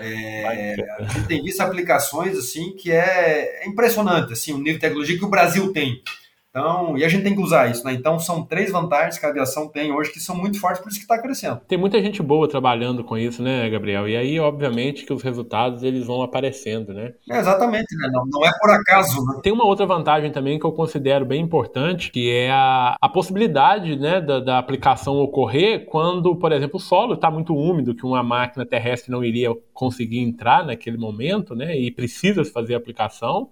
[0.00, 4.80] É, a gente tem visto aplicações assim que é, é impressionante assim, o nível de
[4.80, 6.00] tecnologia que o Brasil tem.
[6.50, 7.92] Então, e a gente tem que usar isso, né?
[7.92, 10.98] Então, são três vantagens que a aviação tem hoje que são muito fortes, por isso
[10.98, 11.60] que está crescendo.
[11.68, 14.08] Tem muita gente boa trabalhando com isso, né, Gabriel?
[14.08, 17.12] E aí, obviamente, que os resultados eles vão aparecendo, né?
[17.30, 18.08] É, exatamente, né?
[18.10, 19.40] Não, não, é por acaso, né?
[19.42, 23.96] Tem uma outra vantagem também que eu considero bem importante, que é a, a possibilidade,
[23.96, 28.22] né, da, da aplicação ocorrer quando, por exemplo, o solo está muito úmido, que uma
[28.22, 31.78] máquina terrestre não iria conseguir entrar naquele momento, né?
[31.78, 33.50] E precisa fazer a aplicação.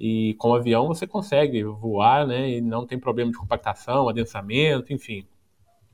[0.00, 2.48] E com o avião você consegue voar, né?
[2.48, 5.26] E não tem problema de compactação, adensamento, enfim.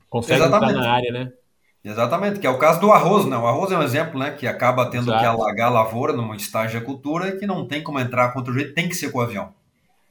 [0.09, 0.71] Consegue Exatamente.
[0.71, 1.33] entrar na área, né?
[1.83, 3.37] Exatamente, que é o caso do arroz, né?
[3.37, 4.31] O arroz é um exemplo, né?
[4.31, 5.19] Que acaba tendo Exato.
[5.19, 8.39] que alagar a lavoura numa estágio de cultura e que não tem como entrar com
[8.39, 9.53] outro jeito, tem que ser com o avião.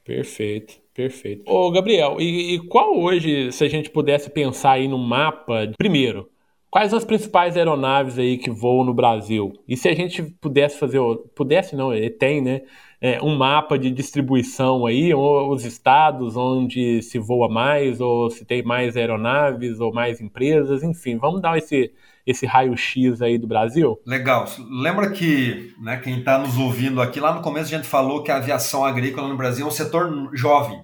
[0.05, 1.43] Perfeito, perfeito.
[1.45, 6.29] Ô, Gabriel, e, e qual hoje, se a gente pudesse pensar aí no mapa, primeiro,
[6.77, 9.51] quais as principais aeronaves aí que voam no Brasil?
[9.67, 10.99] E se a gente pudesse fazer,
[11.33, 12.61] pudesse não, tem, né?
[13.01, 18.45] é, um mapa de distribuição aí, ou os estados onde se voa mais, ou se
[18.45, 21.91] tem mais aeronaves, ou mais empresas, enfim, vamos dar esse,
[22.27, 23.99] esse raio-x aí do Brasil?
[24.05, 24.45] Legal.
[24.69, 28.29] Lembra que né, quem está nos ouvindo aqui, lá no começo a gente falou que
[28.29, 30.79] a aviação agrícola no Brasil é um setor jovem.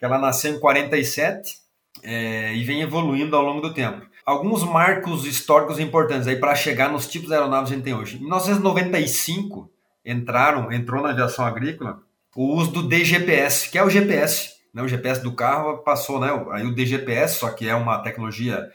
[0.00, 1.56] Ela nasceu em 47
[2.02, 4.09] é, e vem evoluindo ao longo do tempo.
[4.24, 7.94] Alguns marcos históricos importantes aí para chegar nos tipos de aeronaves que a gente tem
[7.94, 8.16] hoje.
[8.16, 9.70] Em 1995,
[10.04, 12.00] entraram, entrou na aviação agrícola,
[12.34, 14.82] o uso do DGPS, que é o GPS, né?
[14.82, 16.28] O GPS do carro passou, né?
[16.52, 18.70] Aí o DGPS, só que é uma tecnologia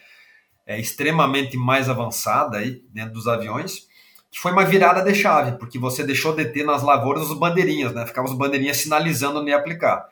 [0.66, 3.88] é, extremamente mais avançada aí dentro dos aviões,
[4.32, 7.94] que foi uma virada de chave, porque você deixou de ter nas lavouras os bandeirinhas,
[7.94, 8.06] né?
[8.06, 10.06] Ficavam as bandeirinhas sinalizando onde ia aplicar.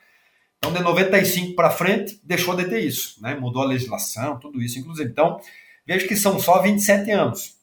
[0.63, 3.35] Então, de 95 para frente, deixou de ter isso, né?
[3.35, 5.09] mudou a legislação, tudo isso, inclusive.
[5.09, 5.37] Então,
[5.85, 7.57] veja que são só 27 anos.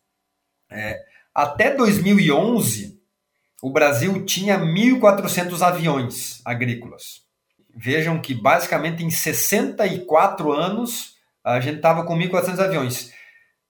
[0.71, 1.01] É,
[1.35, 3.01] até 2011,
[3.63, 7.23] o Brasil tinha 1.400 aviões agrícolas.
[7.75, 13.15] Vejam que, basicamente, em 64 anos, a gente estava com 1.400 aviões.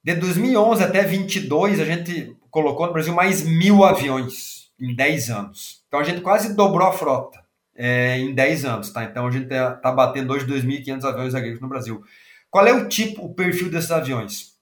[0.02, 5.84] De 2011 até 22, a gente colocou no Brasil mais mil aviões em 10 anos.
[5.86, 7.39] Então, a gente quase dobrou a frota
[7.82, 9.04] é, em 10 anos, tá?
[9.04, 12.04] Então a gente está tá batendo hoje 2.500 aviões agrícolas no Brasil.
[12.50, 14.54] Qual é o tipo, o perfil desses aviões?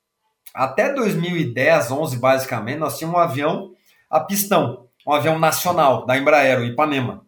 [0.54, 3.74] Até 2010, 11 basicamente, nós tínhamos um avião
[4.08, 7.26] a pistão, um avião nacional da Embraer, o Ipanema,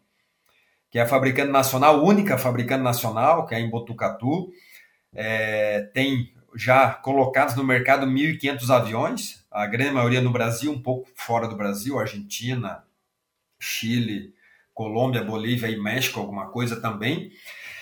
[0.92, 4.48] que é a fabricante nacional, única fabricante nacional, que é em Botucatu.
[5.12, 11.08] É, tem já colocados no mercado 1.500 aviões, a grande maioria no Brasil, um pouco
[11.16, 12.84] fora do Brasil, Argentina,
[13.58, 14.32] Chile,
[14.80, 17.30] Colômbia, Bolívia e México, alguma coisa também.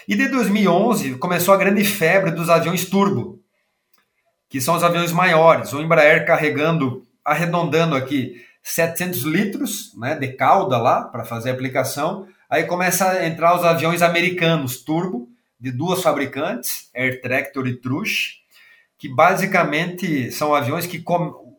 [0.08, 3.40] E de 2011 começou a grande febre dos aviões turbo,
[4.48, 5.72] que são os aviões maiores.
[5.72, 12.26] O Embraer carregando, arredondando aqui, 700 litros né, de cauda lá para fazer a aplicação.
[12.50, 15.28] Aí começa a entrar os aviões americanos turbo,
[15.60, 18.40] de duas fabricantes, Air Tractor e Trush,
[18.98, 21.00] que basicamente são aviões que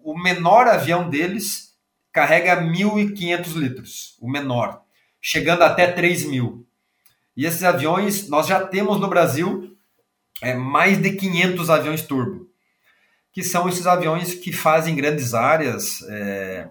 [0.04, 1.74] o menor avião deles
[2.12, 4.82] carrega 1.500 litros, o menor
[5.22, 6.66] chegando até 3 mil.
[7.36, 9.76] E esses aviões, nós já temos no Brasil
[10.42, 12.48] é, mais de 500 aviões turbo,
[13.32, 16.02] que são esses aviões que fazem grandes áreas.
[16.10, 16.68] É,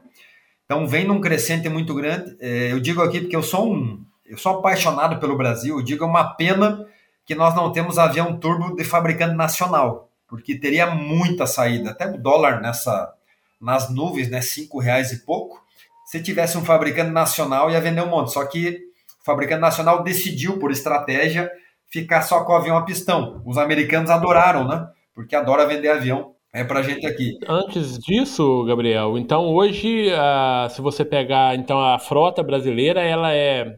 [0.64, 2.36] então, vem num crescente muito grande.
[2.40, 5.78] É, eu digo aqui porque eu sou um, eu sou apaixonado pelo Brasil.
[5.78, 6.86] Eu digo é uma pena
[7.24, 11.90] que nós não temos avião turbo de fabricante nacional, porque teria muita saída.
[11.90, 13.14] Até o dólar nessa
[13.60, 15.64] nas nuvens, né, cinco reais e pouco
[16.08, 18.32] se tivesse um fabricante nacional, ia vender um monte.
[18.32, 18.78] Só que
[19.20, 21.50] o fabricante nacional decidiu, por estratégia,
[21.90, 23.42] ficar só com o avião a pistão.
[23.44, 24.86] Os americanos adoraram, né?
[25.14, 26.32] Porque adora vender avião.
[26.50, 27.36] É pra gente aqui.
[27.46, 33.76] Antes disso, Gabriel, então hoje, uh, se você pegar então a frota brasileira, ela é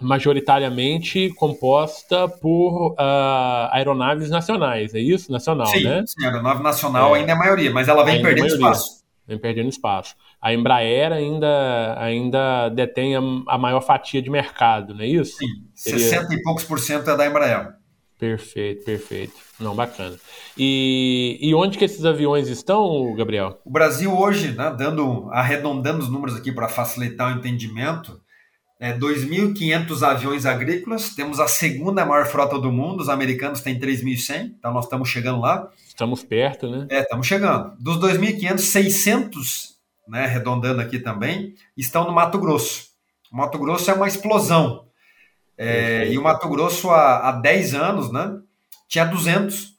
[0.00, 5.30] majoritariamente composta por uh, aeronaves nacionais, é isso?
[5.30, 6.02] Nacional, sim, né?
[6.06, 7.18] Sim, a aeronave nacional é.
[7.18, 8.97] ainda é a maioria, mas ela vem ainda perdendo espaço.
[9.28, 15.02] Vem perdendo espaço a Embraer ainda, ainda detém a, a, maior fatia de mercado, não
[15.02, 15.36] é isso?
[15.36, 15.98] Sim, Seria...
[15.98, 17.76] 60 e poucos por cento é da Embraer.
[18.18, 19.34] Perfeito, perfeito.
[19.60, 20.16] Não, bacana.
[20.56, 23.60] E, e onde que esses aviões estão, Gabriel?
[23.64, 28.20] O Brasil hoje, né, dando, arredondando os números aqui para facilitar o entendimento,
[28.80, 34.54] é 2.500 aviões agrícolas, temos a segunda maior frota do mundo, os americanos têm 3.100,
[34.58, 35.68] então nós estamos chegando lá.
[35.86, 36.86] Estamos perto, né?
[36.88, 37.72] É, estamos chegando.
[37.78, 42.88] Dos 2.500, 600 né, arredondando aqui também, estão no Mato Grosso.
[43.30, 44.86] O Mato Grosso é uma explosão.
[45.56, 48.38] É, e o Mato Grosso, há, há 10 anos, né,
[48.88, 49.76] tinha 200.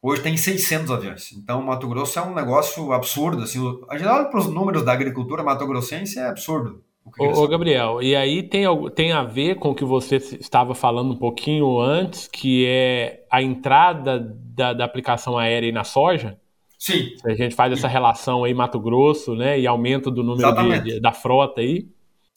[0.00, 1.32] Hoje tem 600 aviões.
[1.32, 3.42] Então, o Mato Grosso é um negócio absurdo.
[3.42, 6.84] Assim, a gente olha para os números da agricultura mato-grossense, é absurdo.
[7.18, 8.64] Ô, Gabriel, e aí tem,
[8.94, 13.42] tem a ver com o que você estava falando um pouquinho antes, que é a
[13.42, 16.38] entrada da, da aplicação aérea na soja?
[16.78, 17.10] Sim.
[17.24, 21.00] A gente faz essa relação aí Mato Grosso, né, e aumento do número de, de,
[21.00, 21.88] da frota aí.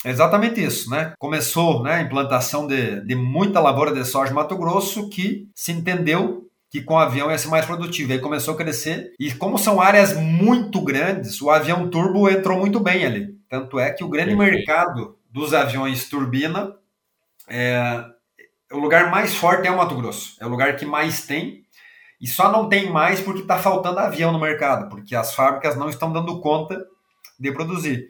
[0.05, 1.13] Exatamente isso, né?
[1.17, 5.71] Começou né, a implantação de, de muita lavoura de soja em Mato Grosso que se
[5.71, 8.11] entendeu que com o avião ia ser mais produtivo.
[8.13, 9.13] Aí começou a crescer.
[9.19, 13.36] E como são áreas muito grandes, o avião turbo entrou muito bem ali.
[13.49, 14.55] Tanto é que o grande Perfeito.
[14.57, 16.75] mercado dos aviões turbina,
[17.47, 18.03] é,
[18.71, 20.35] o lugar mais forte é o Mato Grosso.
[20.39, 21.65] É o lugar que mais tem.
[22.19, 25.89] E só não tem mais porque está faltando avião no mercado, porque as fábricas não
[25.89, 26.83] estão dando conta
[27.39, 28.07] de produzir.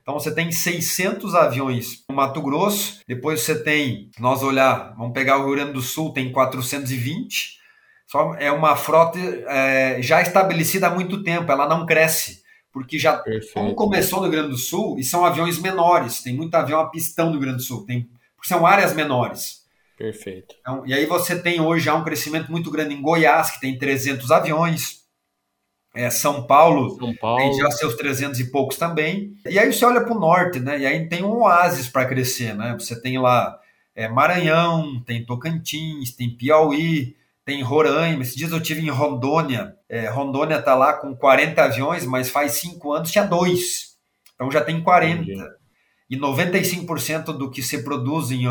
[0.00, 5.36] Então você tem 600 aviões no Mato Grosso, depois você tem, nós olhar, vamos pegar
[5.36, 7.58] o Rio Grande do Sul, tem 420.
[8.06, 12.42] Só é uma frota é, já estabelecida há muito tempo, ela não cresce,
[12.78, 13.22] porque já
[13.52, 16.88] como começou no Rio Grande do Sul e são aviões menores, tem muito avião a
[16.88, 18.08] pistão no Rio Grande do Sul, tem,
[18.44, 19.66] são áreas menores.
[19.96, 20.54] Perfeito.
[20.60, 23.76] Então, e aí você tem hoje já um crescimento muito grande em Goiás, que tem
[23.76, 24.98] 300 aviões.
[25.92, 29.34] É, São, Paulo São Paulo tem já seus 300 e poucos também.
[29.44, 30.78] E aí você olha para o norte, né?
[30.78, 32.76] E aí tem um oásis para crescer, né?
[32.78, 33.58] Você tem lá
[33.92, 37.16] é, Maranhão, tem Tocantins, tem Piauí,
[37.48, 38.22] tem Roraima.
[38.22, 39.74] Esses dias eu tive em Rondônia.
[39.88, 43.96] É, Rondônia está lá com 40 aviões, mas faz cinco anos tinha dois.
[44.34, 45.22] Então já tem 40.
[45.22, 45.42] Entendi.
[46.10, 48.46] E 95% do que se produz em,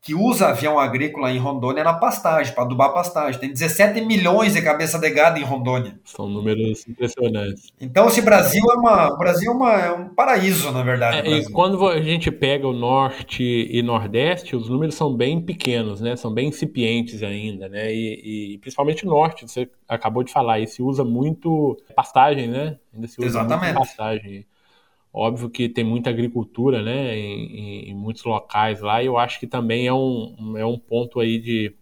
[0.00, 3.38] que usa avião agrícola em Rondônia é na pastagem, para adubar pastagem.
[3.38, 6.00] Tem 17 milhões de cabeça de gado em Rondônia.
[6.04, 7.72] São números impressionantes.
[7.80, 11.28] Então, esse Brasil é, uma, o Brasil é, uma, é um paraíso, na verdade.
[11.28, 16.00] É, e quando a gente pega o norte e nordeste, os números são bem pequenos,
[16.00, 16.16] né?
[16.16, 17.92] São bem incipientes ainda, né?
[17.92, 22.78] E, e principalmente o norte, você acabou de falar, e se usa muito pastagem, né?
[22.94, 23.74] Ainda se usa Exatamente.
[23.74, 24.46] muito pastagem.
[25.20, 29.48] Óbvio que tem muita agricultura, né, em, em, muitos locais lá, e eu acho que
[29.48, 31.74] também é um, é um ponto aí de,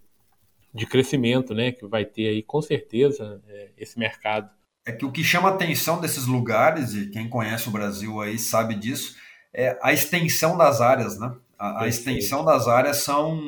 [0.72, 4.48] de crescimento, né, que vai ter aí com certeza é, esse mercado.
[4.86, 8.38] É que o que chama a atenção desses lugares, e quem conhece o Brasil aí
[8.38, 9.16] sabe disso,
[9.52, 11.34] é a extensão das áreas, né?
[11.58, 13.38] A, a extensão das áreas são,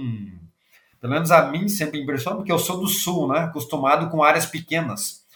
[1.00, 4.44] pelo menos a mim sempre impressiona, porque eu sou do sul, né, acostumado com áreas
[4.44, 5.26] pequenas.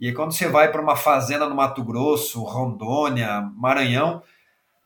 [0.00, 4.22] E aí, quando você vai para uma fazenda no Mato Grosso, Rondônia, Maranhão,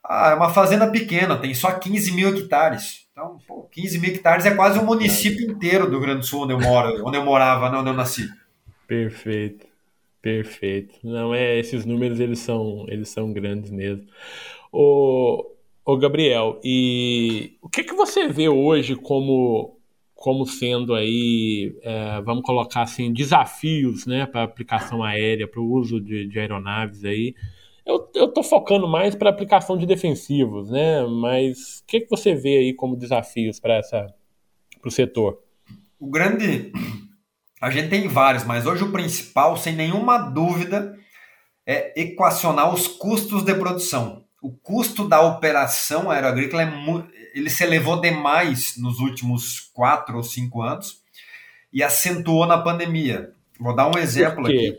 [0.03, 3.07] ah, é uma fazenda pequena, tem só 15 mil hectares.
[3.11, 6.43] Então, pô, 15 mil hectares é quase um município inteiro do Rio Grande do Sul,
[6.43, 8.29] onde eu moro, onde eu morava, onde eu nasci.
[8.87, 9.65] Perfeito,
[10.21, 10.99] perfeito.
[11.03, 14.05] Não é, esses números eles são, eles são grandes mesmo.
[14.71, 15.45] O,
[15.83, 19.76] o Gabriel, e o que que você vê hoje como
[20.17, 26.01] como sendo aí, é, vamos colocar assim, desafios né, para aplicação aérea, para o uso
[26.01, 27.35] de, de, aeronaves aí.
[27.85, 31.05] Eu estou focando mais para aplicação de defensivos, né?
[31.05, 33.79] Mas o que, que você vê aí como desafios para
[34.83, 35.39] o setor?
[35.97, 36.73] O grande.
[37.61, 40.97] A gente tem vários, mas hoje o principal, sem nenhuma dúvida,
[41.65, 44.26] é equacionar os custos de produção.
[44.47, 46.71] O custo da operação aeroagrícola é
[47.37, 51.01] ele se elevou demais nos últimos quatro ou cinco anos
[51.73, 53.33] e acentuou na pandemia.
[53.59, 54.73] Vou dar um exemplo aqui.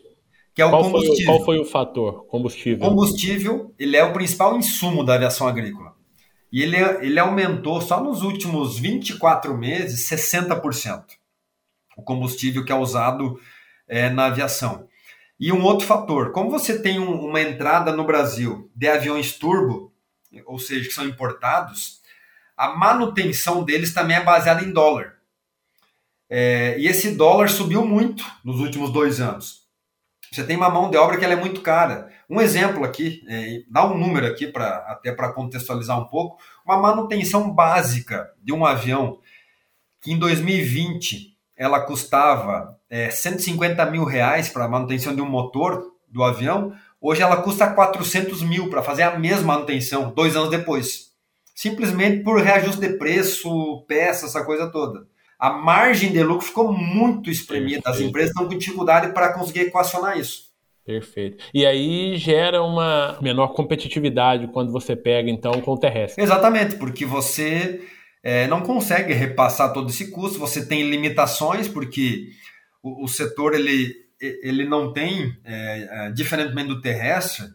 [0.55, 1.17] Que é o qual combustível.
[1.17, 2.25] Foi, qual foi o fator?
[2.29, 2.87] Combustível.
[2.87, 5.95] O combustível ele é o principal insumo da aviação agrícola.
[6.51, 11.05] E ele, ele aumentou só nos últimos 24 meses 60%.
[11.95, 13.39] O combustível que é usado
[13.87, 14.88] é, na aviação.
[15.39, 19.93] E um outro fator, como você tem um, uma entrada no Brasil de aviões turbo,
[20.45, 22.01] ou seja, que são importados,
[22.57, 25.19] a manutenção deles também é baseada em dólar.
[26.29, 29.67] É, e esse dólar subiu muito nos últimos dois anos.
[30.31, 32.13] Você tem uma mão de obra que é muito cara.
[32.29, 36.77] Um exemplo aqui, é, dá um número aqui para até para contextualizar um pouco, uma
[36.77, 39.21] manutenção básica de um avião
[40.01, 45.93] que em 2020 ela custava é, 150 mil reais para a manutenção de um motor
[46.09, 51.09] do avião, hoje ela custa 400 mil para fazer a mesma manutenção dois anos depois
[51.59, 55.09] simplesmente por reajuste de preço, peça, essa coisa toda.
[55.37, 57.83] A margem de lucro ficou muito espremida.
[57.83, 57.89] Perfeito.
[57.89, 60.45] As empresas estão com dificuldade para conseguir equacionar isso.
[60.87, 61.45] Perfeito.
[61.53, 66.23] E aí gera uma menor competitividade quando você pega, então, com o terrestre.
[66.23, 67.81] Exatamente, porque você
[68.29, 72.29] é, não consegue repassar todo esse custo, você tem limitações, porque
[72.83, 77.47] o, o setor ele, ele não tem, é, é, diferentemente do terrestre,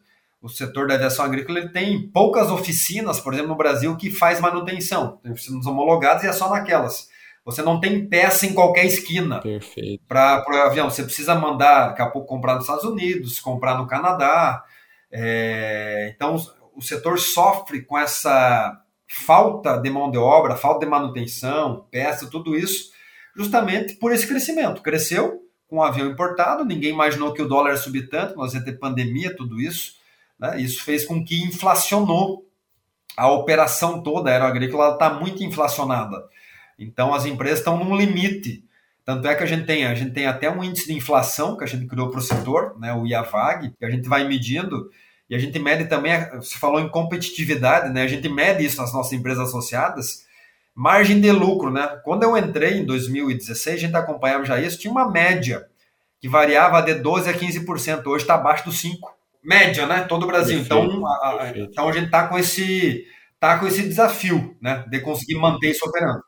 [0.42, 4.40] o setor da aviação agrícola ele tem poucas oficinas, por exemplo, no Brasil, que faz
[4.42, 5.20] manutenção.
[5.22, 7.08] Tem oficinas homologadas e é só naquelas.
[7.46, 9.44] Você não tem peça em qualquer esquina
[10.08, 10.90] para o avião.
[10.90, 14.64] Você precisa mandar, daqui a pouco, comprar nos Estados Unidos, comprar no Canadá.
[15.12, 16.12] É...
[16.16, 16.36] Então,
[16.76, 18.83] o setor sofre com essa
[19.16, 22.92] falta de mão de obra, falta de manutenção, peça, tudo isso,
[23.36, 24.82] justamente por esse crescimento.
[24.82, 28.64] Cresceu com um avião importado, ninguém imaginou que o dólar ia subir tanto, nós ia
[28.64, 29.98] ter pandemia, tudo isso.
[30.40, 30.60] Né?
[30.60, 32.44] Isso fez com que inflacionou
[33.16, 36.28] a operação toda a aeroagrícola está muito inflacionada.
[36.78, 38.66] Então as empresas estão num limite.
[39.06, 41.64] Tanto é que a gente tem, a gente tem até um índice de inflação que
[41.64, 44.90] a gente criou para o setor, né, o IAVAG, que a gente vai medindo
[45.30, 48.04] e a gente mede também, você falou em competitividade, né?
[48.04, 50.26] A gente mede isso nas nossas empresas associadas.
[50.76, 51.88] Margem de lucro, né?
[52.04, 55.66] Quando eu entrei em 2016, a gente acompanhava já isso, tinha uma média
[56.20, 59.14] que variava de 12 a 15%, hoje está abaixo dos 5
[59.44, 60.02] média, né?
[60.02, 60.60] Todo o Brasil.
[60.60, 63.06] Perfeito, então, a, a, então a gente está com esse
[63.40, 64.86] tá com esse desafio, né?
[64.90, 66.22] De conseguir manter isso operando.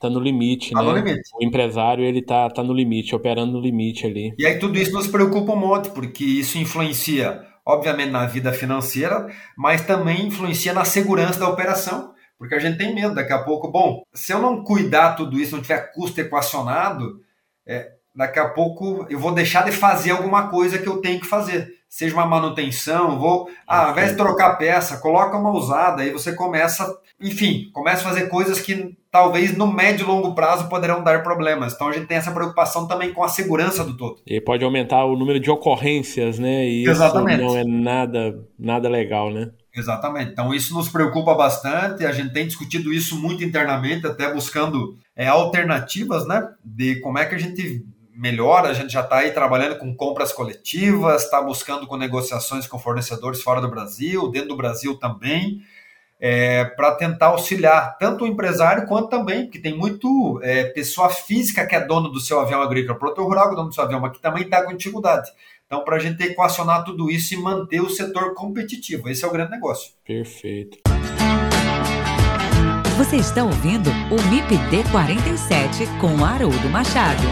[0.00, 0.88] Tá no limite, tá né?
[0.88, 1.30] No limite.
[1.40, 4.34] O empresário ele tá, tá no limite, operando no limite ali.
[4.38, 9.28] E aí tudo isso nos preocupa um monte, porque isso influencia, obviamente, na vida financeira,
[9.54, 12.14] mas também influencia na segurança da operação.
[12.38, 13.70] Porque a gente tem medo daqui a pouco.
[13.70, 17.20] Bom, se eu não cuidar tudo isso, não tiver custo equacionado,
[17.66, 21.26] é, daqui a pouco eu vou deixar de fazer alguma coisa que eu tenho que
[21.26, 26.12] fazer seja uma manutenção, vou, ah, ao invés de trocar peça, coloca uma usada, aí
[26.12, 26.86] você começa,
[27.20, 31.72] enfim, começa a fazer coisas que talvez no médio e longo prazo poderão dar problemas.
[31.72, 34.20] Então a gente tem essa preocupação também com a segurança do todo.
[34.26, 36.68] E pode aumentar o número de ocorrências, né?
[36.68, 37.42] E Exatamente.
[37.42, 39.50] isso não é nada, nada legal, né?
[39.74, 40.32] Exatamente.
[40.32, 42.04] Então, isso nos preocupa bastante.
[42.04, 46.48] A gente tem discutido isso muito internamente, até buscando é, alternativas, né?
[46.64, 47.84] De como é que a gente
[48.18, 48.68] melhora.
[48.68, 53.42] A gente já está aí trabalhando com compras coletivas, está buscando com negociações com fornecedores
[53.42, 55.62] fora do Brasil, dentro do Brasil também
[56.20, 61.66] é, para tentar auxiliar tanto o empresário quanto também, porque tem muito é, pessoa física
[61.66, 64.00] que é dono do seu avião agrícola, produtor rural que é dono do seu avião,
[64.00, 65.30] mas que também está com dificuldade.
[65.66, 69.30] Então, para a gente equacionar tudo isso e manter o setor competitivo, esse é o
[69.30, 69.92] grande negócio.
[70.04, 70.78] Perfeito.
[72.96, 77.22] Você está ouvindo o MIPD 47 com Haroldo Machado.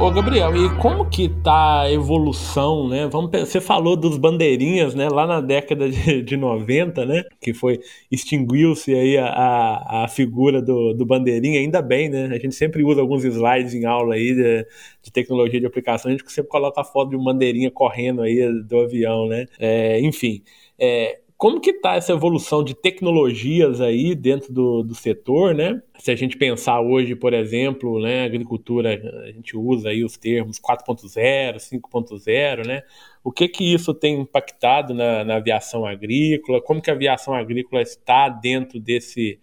[0.00, 3.06] Ô Gabriel, e como que tá a evolução, né?
[3.06, 5.10] Vamos, você falou dos bandeirinhas, né?
[5.10, 7.22] Lá na década de, de 90, né?
[7.38, 7.80] Que foi,
[8.10, 12.30] extinguiu-se aí a, a, a, figura do, do bandeirinha, ainda bem, né?
[12.32, 14.66] A gente sempre usa alguns slides em aula aí de,
[15.02, 18.50] de tecnologia de aplicação, a gente sempre coloca a foto de um bandeirinha correndo aí
[18.62, 19.44] do avião, né?
[19.58, 20.42] É, enfim,
[20.78, 25.80] é, como que está essa evolução de tecnologias aí dentro do, do setor, né?
[25.98, 30.60] Se a gente pensar hoje, por exemplo, né, agricultura, a gente usa aí os termos
[30.60, 32.82] 4.0, 5.0, né?
[33.24, 36.60] O que que isso tem impactado na, na, aviação agrícola?
[36.60, 39.40] Como que a aviação agrícola está dentro desse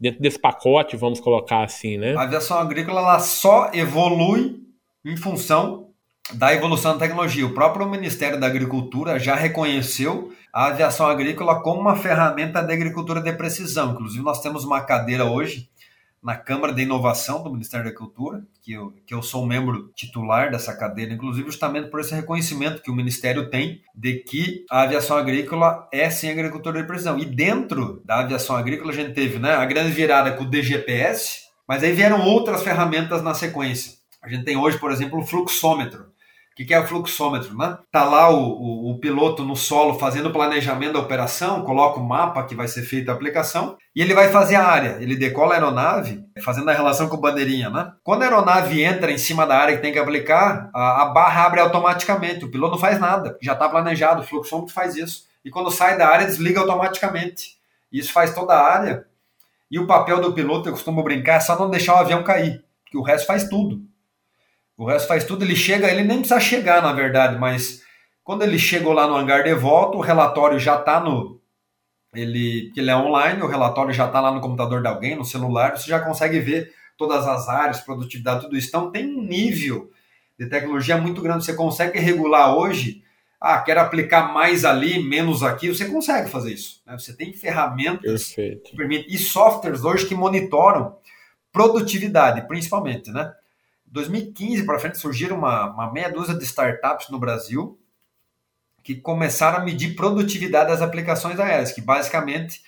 [0.00, 2.14] dentro desse pacote, vamos colocar assim, né?
[2.16, 4.56] A aviação agrícola ela só evolui
[5.04, 5.90] em função
[6.32, 7.46] da evolução da tecnologia.
[7.46, 13.20] O próprio Ministério da Agricultura já reconheceu a aviação agrícola como uma ferramenta de agricultura
[13.20, 13.92] de precisão.
[13.92, 15.68] Inclusive, nós temos uma cadeira hoje
[16.22, 20.50] na Câmara de Inovação do Ministério da Agricultura, que eu, que eu sou membro titular
[20.50, 25.18] dessa cadeira, inclusive justamente por esse reconhecimento que o Ministério tem de que a aviação
[25.18, 27.18] agrícola é sim agricultura de precisão.
[27.18, 31.48] E dentro da aviação agrícola a gente teve né, a grande virada com o DGPS,
[31.68, 33.92] mas aí vieram outras ferramentas na sequência.
[34.22, 36.06] A gente tem hoje, por exemplo, o fluxômetro,
[36.62, 37.54] o que é o fluxômetro?
[37.56, 37.76] Né?
[37.92, 42.04] Tá lá o, o, o, piloto no solo fazendo o planejamento da operação, coloca o
[42.04, 44.96] mapa que vai ser feita a aplicação e ele vai fazer a área.
[45.00, 47.68] Ele decola a aeronave, fazendo a relação com bandeirinha.
[47.68, 47.92] Né?
[48.02, 51.44] Quando a aeronave entra em cima da área que tem que aplicar, a, a barra
[51.44, 52.46] abre automaticamente.
[52.46, 54.22] O piloto não faz nada, já está planejado.
[54.22, 55.26] O fluxômetro faz isso.
[55.44, 57.56] E quando sai da área, desliga automaticamente.
[57.92, 59.04] Isso faz toda a área.
[59.70, 62.64] E o papel do piloto, eu costumo brincar, é só não deixar o avião cair,
[62.86, 63.82] que o resto faz tudo.
[64.76, 67.82] O resto faz tudo, ele chega, ele nem precisa chegar, na verdade, mas
[68.22, 71.40] quando ele chegou lá no hangar de volta, o relatório já está no.
[72.14, 75.76] Ele, ele é online, o relatório já está lá no computador de alguém, no celular,
[75.76, 78.68] você já consegue ver todas as áreas, produtividade, tudo isso.
[78.68, 79.90] Então tem um nível
[80.38, 81.44] de tecnologia muito grande.
[81.44, 83.02] Você consegue regular hoje.
[83.40, 85.68] Ah, quero aplicar mais ali, menos aqui.
[85.68, 86.82] Você consegue fazer isso.
[86.86, 86.98] Né?
[86.98, 88.70] Você tem ferramentas Perfeito.
[88.70, 90.96] que permitem, e softwares hoje que monitoram
[91.52, 93.32] produtividade, principalmente, né?
[93.86, 97.78] 2015 para frente surgiram uma, uma meia dúzia de startups no Brasil
[98.82, 102.62] que começaram a medir produtividade das aplicações aéreas, que basicamente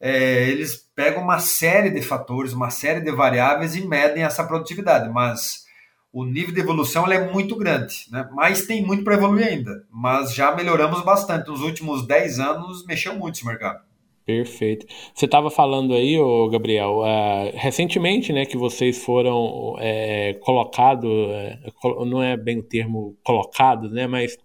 [0.00, 5.10] é, eles pegam uma série de fatores, uma série de variáveis e medem essa produtividade,
[5.10, 5.66] mas
[6.10, 8.26] o nível de evolução é muito grande, né?
[8.32, 13.14] mas tem muito para evoluir ainda, mas já melhoramos bastante, nos últimos 10 anos mexeu
[13.14, 13.89] muito esse mercado.
[14.30, 14.86] Perfeito.
[15.12, 21.58] Você estava falando aí, ô Gabriel, uh, recentemente, né, que vocês foram é, colocados, é,
[22.06, 24.38] não é bem o termo colocado, né, mas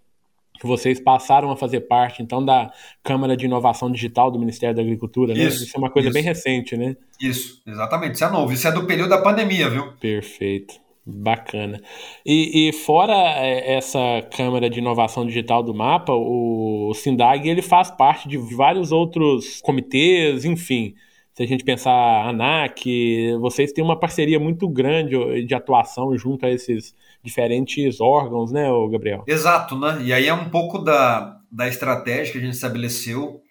[0.58, 2.72] que vocês passaram a fazer parte, então, da
[3.04, 5.44] Câmara de Inovação Digital do Ministério da Agricultura, né?
[5.44, 6.14] Isso, isso é uma coisa isso.
[6.14, 6.96] bem recente, né?
[7.20, 8.14] Isso, exatamente.
[8.14, 8.52] Isso é novo.
[8.52, 9.92] Isso é do período da pandemia, viu?
[10.00, 10.85] Perfeito.
[11.08, 11.80] Bacana.
[12.24, 13.98] E, e, fora é, essa
[14.36, 20.44] Câmara de Inovação Digital do Mapa, o Sindag ele faz parte de vários outros comitês,
[20.44, 20.96] enfim.
[21.32, 26.50] Se a gente pensar ANAC, vocês têm uma parceria muito grande de atuação junto a
[26.50, 26.92] esses
[27.22, 29.22] diferentes órgãos, né, Gabriel?
[29.28, 29.98] Exato, né?
[30.02, 33.42] E aí é um pouco da, da estratégia que a gente estabeleceu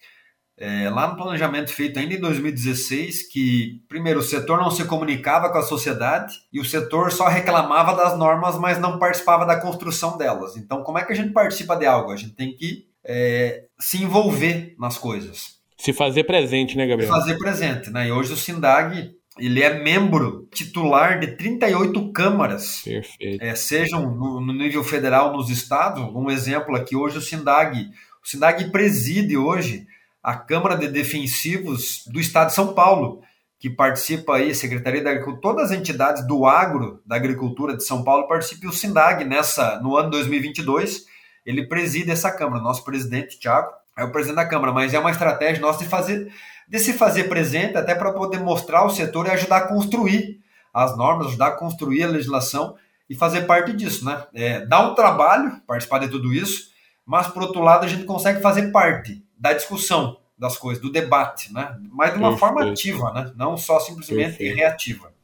[0.58, 5.52] é, lá no planejamento feito ainda em 2016, que, primeiro, o setor não se comunicava
[5.52, 10.18] com a sociedade e o setor só reclamava das normas, mas não participava da construção
[10.18, 10.56] delas.
[10.56, 12.12] Então, como é que a gente participa de algo?
[12.12, 15.56] A gente tem que é, se envolver nas coisas.
[15.78, 17.12] Se fazer presente, né, Gabriel?
[17.12, 18.08] Se fazer presente, né?
[18.08, 23.44] E hoje o SINDAG ele é membro titular de 38 câmaras, Perfeito.
[23.44, 26.02] É, sejam no, no, nível federal nos estados.
[26.16, 27.90] Um exemplo aqui, hoje o SINDAG,
[28.24, 29.86] o SINDAG preside hoje
[30.26, 33.22] a Câmara de Defensivos do Estado de São Paulo,
[33.60, 38.04] que participa aí, Secretaria da Agricultura, todas as entidades do agro da agricultura de São
[38.04, 41.06] Paulo participam, o SINDAG nessa, no ano 2022,
[41.46, 45.12] ele preside essa Câmara, nosso presidente, Tiago, é o presidente da Câmara, mas é uma
[45.12, 46.34] estratégia nossa de fazer,
[46.68, 50.40] de se fazer presente até para poder mostrar o setor e ajudar a construir
[50.74, 52.76] as normas, ajudar a construir a legislação
[53.08, 54.26] e fazer parte disso, né?
[54.34, 56.72] É, dá um trabalho participar de tudo isso,
[57.06, 61.54] mas por outro lado a gente consegue fazer parte da discussão das coisas, do debate,
[61.54, 61.78] né?
[61.92, 62.40] Mas de uma Perfeito.
[62.40, 63.32] forma ativa, né?
[63.38, 64.56] Não só simplesmente Perfeito.
[64.56, 65.16] reativa.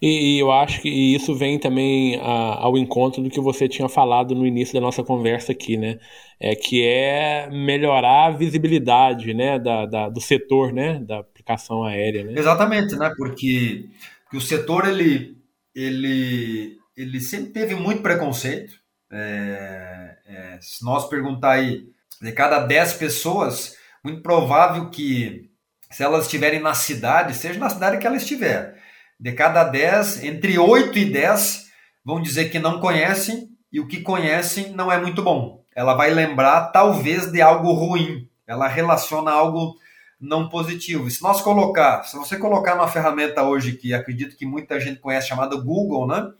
[0.00, 3.88] E, e, eu acho que isso vem também a, ao encontro do que você tinha
[3.88, 5.98] falado no início da nossa conversa aqui, né?
[6.38, 12.24] É, que é melhorar a visibilidade né, da, da, do setor né, da aplicação aérea.
[12.24, 12.34] Né?
[12.36, 13.12] Exatamente, né?
[13.16, 13.86] Porque,
[14.24, 15.36] porque o setor ele,
[15.74, 18.74] ele, ele sempre teve muito preconceito.
[19.10, 21.86] É, é, se nós perguntar aí,
[22.20, 25.50] de cada 10 pessoas, muito provável que
[25.90, 28.76] se elas estiverem na cidade, seja na cidade que ela estiver,
[29.18, 31.66] de cada 10, entre 8 e 10
[32.04, 35.64] vão dizer que não conhecem e o que conhecem não é muito bom.
[35.74, 38.28] Ela vai lembrar talvez de algo ruim.
[38.46, 39.74] Ela relaciona algo
[40.20, 41.08] não positivo.
[41.08, 45.00] E se nós colocar, se você colocar uma ferramenta hoje que acredito que muita gente
[45.00, 46.30] conhece chamada Google, né?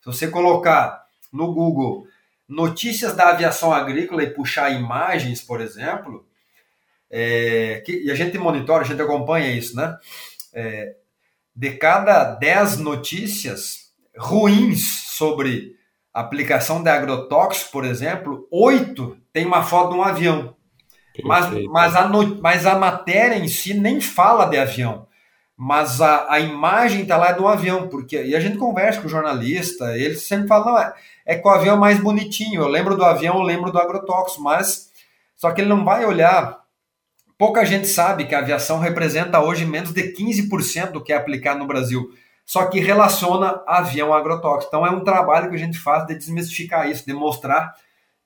[0.00, 2.06] Se você colocar no Google
[2.48, 6.26] notícias da aviação agrícola e puxar imagens, por exemplo,
[7.10, 9.96] é, que, e a gente monitora, a gente acompanha isso, né?
[10.52, 10.96] É,
[11.54, 15.76] de cada 10 notícias ruins sobre
[16.12, 20.56] aplicação de agrotóxicos, por exemplo, oito tem uma foto de um avião.
[21.22, 25.06] Mas, mas, a mas a matéria em si nem fala de avião.
[25.56, 29.10] Mas a, a imagem está lá do avião, porque e a gente conversa com o
[29.10, 30.94] jornalista, ele sempre fala,
[31.26, 32.62] é, é que o avião mais bonitinho.
[32.62, 34.90] Eu lembro do avião, eu lembro do agrotóxico, mas
[35.36, 36.64] só que ele não vai olhar
[37.36, 41.58] Pouca gente sabe que a aviação representa hoje menos de 15% do que é aplicado
[41.58, 42.08] no Brasil,
[42.46, 44.68] só que relaciona avião agrotóxico.
[44.68, 47.74] Então é um trabalho que a gente faz de desmistificar isso, de mostrar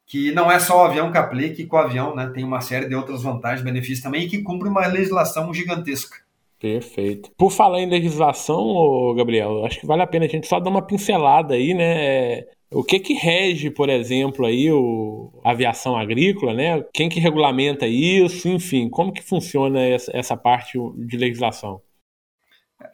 [0.06, 2.86] que não é só o avião que aplica, que o avião né, tem uma série
[2.88, 6.18] de outras vantagens, benefícios também, e que cumpre uma legislação gigantesca.
[6.60, 7.30] Perfeito.
[7.36, 10.82] Por falar em legislação, Gabriel, acho que vale a pena a gente só dar uma
[10.82, 12.42] pincelada aí, né?
[12.70, 16.84] O que que rege, por exemplo, aí o, a aviação agrícola, né?
[16.92, 21.80] Quem que regulamenta isso, enfim, como que funciona essa, essa parte de legislação?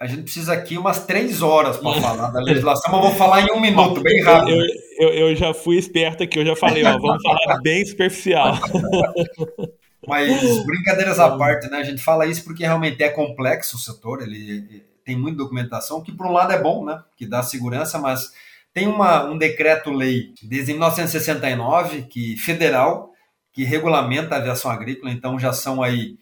[0.01, 3.53] A gente precisa aqui umas três horas para falar da legislação, mas vou falar em
[3.53, 4.57] um minuto, bem rápido.
[4.99, 8.55] Eu, eu, eu, já fui esperto aqui, eu já falei, ó, vamos falar bem superficial.
[10.07, 11.79] Mas brincadeiras à parte, né?
[11.79, 16.13] A gente fala isso porque realmente é complexo o setor, ele tem muita documentação, que
[16.13, 17.03] por um lado é bom, né?
[17.17, 18.33] Que dá segurança, mas
[18.73, 23.13] tem uma, um decreto-lei desde 1969, que federal,
[23.53, 26.17] que regulamenta a aviação agrícola, então já são aí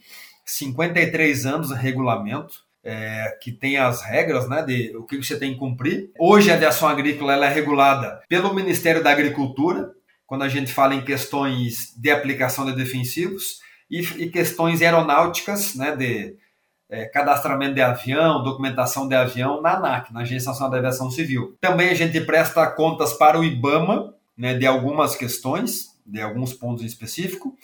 [0.45, 5.53] 53 anos de regulamento, é, que tem as regras né, de o que você tem
[5.53, 6.11] que cumprir.
[6.19, 9.91] Hoje a aviação agrícola ela é regulada pelo Ministério da Agricultura,
[10.27, 13.61] quando a gente fala em questões de aplicação de defensivos,
[13.93, 16.35] e, e questões aeronáuticas, né, de
[16.89, 21.55] é, cadastramento de avião, documentação de avião na ANAC, na Agência Nacional da Aviação Civil.
[21.61, 26.83] Também a gente presta contas para o IBAMA, né, de algumas questões, de alguns pontos
[26.83, 27.55] em específico,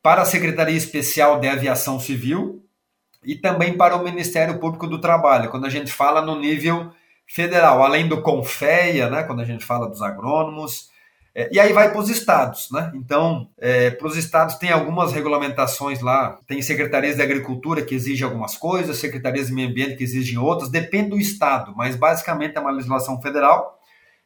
[0.00, 2.64] para a Secretaria Especial de Aviação Civil
[3.24, 6.92] e também para o Ministério Público do Trabalho, quando a gente fala no nível
[7.26, 10.90] federal, além do CONFEA, né, quando a gente fala dos agrônomos,
[11.34, 12.92] é, e aí vai para os estados, né?
[12.94, 18.24] Então, é, para os estados tem algumas regulamentações lá, tem secretarias de agricultura que exigem
[18.24, 22.60] algumas coisas, secretarias de meio ambiente que exigem outras, depende do estado, mas basicamente é
[22.60, 23.80] uma legislação federal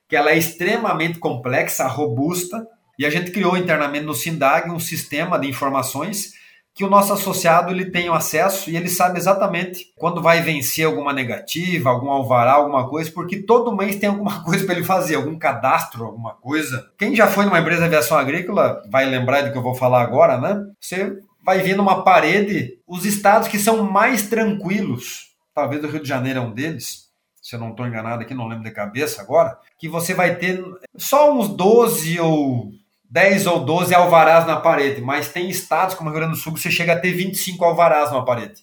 [0.09, 2.67] que ela é extremamente complexa, robusta,
[2.99, 6.33] e a gente criou internamente no SINDAG um sistema de informações
[6.79, 11.13] que o nosso associado ele tem acesso e ele sabe exatamente quando vai vencer alguma
[11.13, 15.37] negativa, algum alvará, alguma coisa, porque todo mês tem alguma coisa para ele fazer, algum
[15.37, 16.89] cadastro, alguma coisa.
[16.97, 20.03] Quem já foi numa empresa de aviação agrícola vai lembrar do que eu vou falar
[20.03, 20.67] agora, né?
[20.81, 26.09] Você vai ver numa parede os estados que são mais tranquilos, talvez o Rio de
[26.09, 27.09] Janeiro é um deles,
[27.43, 30.65] se eu não estou enganado aqui, não lembro de cabeça agora, que você vai ter
[30.97, 32.71] só uns 12 ou
[33.11, 36.53] 10 ou 12 alvarás na parede, mas tem estados como o Rio Grande do Sul
[36.53, 38.63] que você chega a ter 25 alvarás na parede.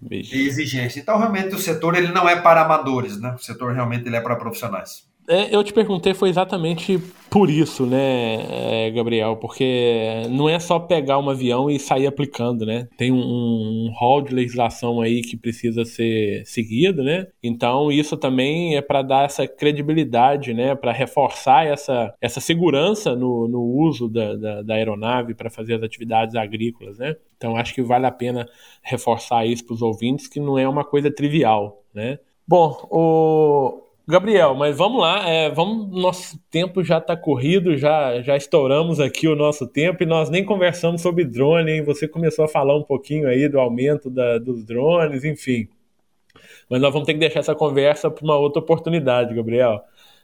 [0.00, 0.30] Bicho.
[0.30, 1.00] De exigência.
[1.00, 3.34] Então, realmente, o setor ele não é para amadores, né?
[3.34, 5.07] O setor realmente ele é para profissionais.
[5.28, 6.98] É, eu te perguntei foi exatamente
[7.30, 9.36] por isso, né, é, Gabriel?
[9.36, 12.88] Porque não é só pegar um avião e sair aplicando, né?
[12.96, 17.26] Tem um, um hall de legislação aí que precisa ser seguido, né?
[17.42, 20.74] Então isso também é para dar essa credibilidade, né?
[20.74, 25.82] Para reforçar essa, essa segurança no, no uso da, da, da aeronave para fazer as
[25.82, 27.14] atividades agrícolas, né?
[27.36, 28.48] Então acho que vale a pena
[28.82, 32.18] reforçar isso para os ouvintes que não é uma coisa trivial, né?
[32.46, 38.38] Bom, o, Gabriel, mas vamos lá, é, vamos, nosso tempo já está corrido, já, já
[38.38, 41.82] estouramos aqui o nosso tempo e nós nem conversamos sobre drone, hein?
[41.82, 45.68] Você começou a falar um pouquinho aí do aumento da, dos drones, enfim.
[46.70, 49.82] Mas nós vamos ter que deixar essa conversa para uma outra oportunidade, Gabriel.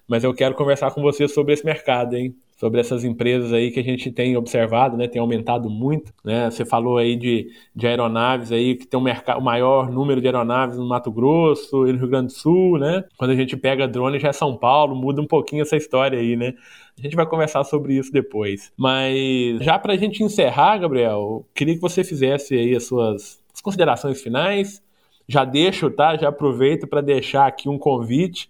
[0.08, 2.34] Mas eu quero conversar com você sobre esse mercado, hein?
[2.56, 5.08] Sobre essas empresas aí que a gente tem observado, né?
[5.08, 6.50] Tem aumentado muito, né?
[6.50, 10.26] Você falou aí de, de aeronaves aí, que tem um mercado, o maior número de
[10.26, 13.04] aeronaves no Mato Grosso e no Rio Grande do Sul, né?
[13.16, 16.36] Quando a gente pega drone já é São Paulo, muda um pouquinho essa história aí,
[16.36, 16.54] né?
[16.96, 18.72] A gente vai conversar sobre isso depois.
[18.76, 23.60] Mas já para a gente encerrar, Gabriel, queria que você fizesse aí as suas as
[23.60, 24.82] considerações finais.
[25.28, 26.16] Já deixo, tá?
[26.16, 28.48] Já aproveito para deixar aqui um convite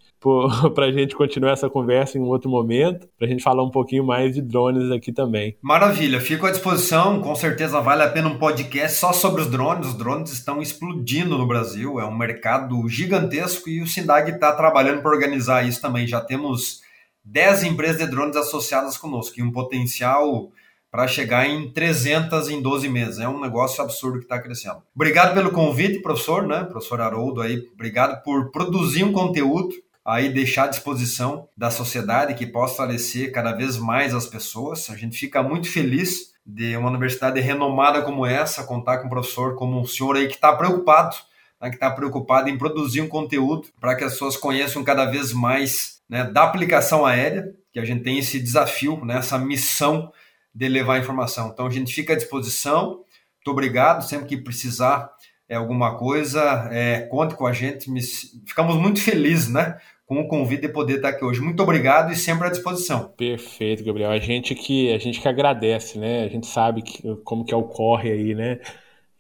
[0.75, 3.71] para a gente continuar essa conversa em um outro momento, para a gente falar um
[3.71, 5.57] pouquinho mais de drones aqui também.
[5.61, 7.21] Maravilha, fico à disposição.
[7.21, 9.89] Com certeza vale a pena um podcast só sobre os drones.
[9.89, 15.03] Os drones estão explodindo no Brasil, é um mercado gigantesco e o SINDAG está trabalhando
[15.03, 16.07] para organizar isso também.
[16.07, 16.81] Já temos
[17.25, 20.51] 10 empresas de drones associadas conosco e um potencial
[20.95, 23.19] para chegar em 300 em 12 meses.
[23.19, 24.81] É um negócio absurdo que está crescendo.
[24.95, 26.63] Obrigado pelo convite, professor, né?
[26.63, 29.75] Professor Haroldo aí, obrigado por produzir um conteúdo
[30.05, 34.89] aí deixar à disposição da sociedade que possa falecer cada vez mais as pessoas.
[34.89, 39.57] A gente fica muito feliz de uma universidade renomada como essa contar com um professor
[39.57, 41.17] como o senhor aí que está preocupado,
[41.61, 45.33] né, que está preocupado em produzir um conteúdo para que as pessoas conheçam cada vez
[45.33, 50.13] mais né, da aplicação aérea, que a gente tem esse desafio, né, essa missão
[50.55, 51.51] de levar informação.
[51.53, 53.01] Então a gente fica à disposição.
[53.37, 54.03] Muito obrigado.
[54.03, 55.11] Sempre que precisar
[55.49, 57.91] é, alguma coisa, é, conte com a gente.
[57.91, 58.01] Me,
[58.47, 59.77] ficamos muito felizes, né?
[60.07, 61.41] Com o convite de poder estar aqui hoje.
[61.41, 63.09] Muito obrigado e sempre à disposição.
[63.17, 64.11] Perfeito, Gabriel.
[64.11, 66.25] A gente que a gente que agradece, né?
[66.25, 68.61] A gente sabe que, como que ocorre aí, né?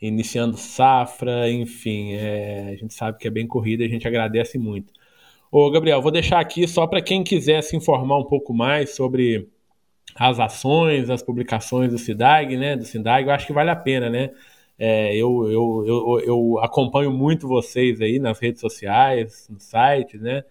[0.01, 4.93] Iniciando safra, enfim, é, a gente sabe que é bem corrida, a gente agradece muito.
[5.51, 9.49] Ô, Gabriel, vou deixar aqui só para quem quiser se informar um pouco mais sobre
[10.15, 12.77] as ações, as publicações do SIDAG, né?
[12.77, 14.31] Do SIDAG, eu acho que vale a pena, né?
[14.79, 20.43] É, eu, eu, eu, eu, acompanho muito vocês aí nas redes sociais, no site, né?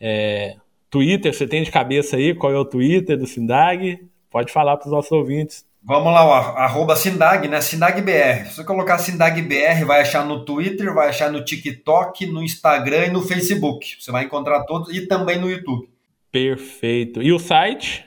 [0.00, 0.56] É,
[0.90, 3.98] Twitter, você tem de cabeça aí qual é o Twitter do Sindag?
[4.30, 5.66] Pode falar para os nossos ouvintes.
[5.82, 7.60] Vamos lá, o arroba Sindag, né?
[7.60, 8.46] SindagBR.
[8.46, 13.10] Se você colocar SindagBR, vai achar no Twitter, vai achar no TikTok, no Instagram e
[13.10, 13.96] no Facebook.
[14.00, 15.88] Você vai encontrar todos e também no YouTube.
[16.32, 17.22] Perfeito.
[17.22, 18.04] E o site?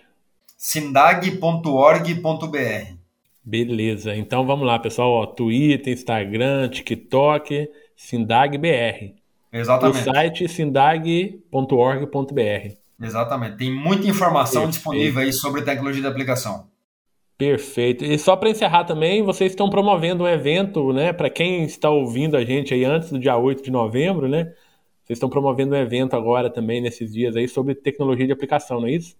[0.61, 2.19] sindag.org.br.
[3.41, 5.09] Beleza, então vamos lá, pessoal.
[5.09, 9.15] Ó, Twitter, Instagram, TikTok, SindagBR.
[9.53, 10.01] Exatamente.
[10.01, 11.39] O site sindag.org.br.
[13.01, 13.55] Exatamente.
[13.55, 14.73] Tem muita informação Perfeito.
[14.75, 16.67] disponível aí sobre tecnologia de aplicação.
[17.37, 18.03] Perfeito.
[18.03, 21.13] E só para encerrar também, vocês estão promovendo um evento, né?
[21.13, 24.43] Para quem está ouvindo a gente aí antes do dia 8 de novembro, né?
[25.05, 28.87] Vocês estão promovendo um evento agora também nesses dias aí sobre tecnologia de aplicação, não
[28.87, 29.15] é isso?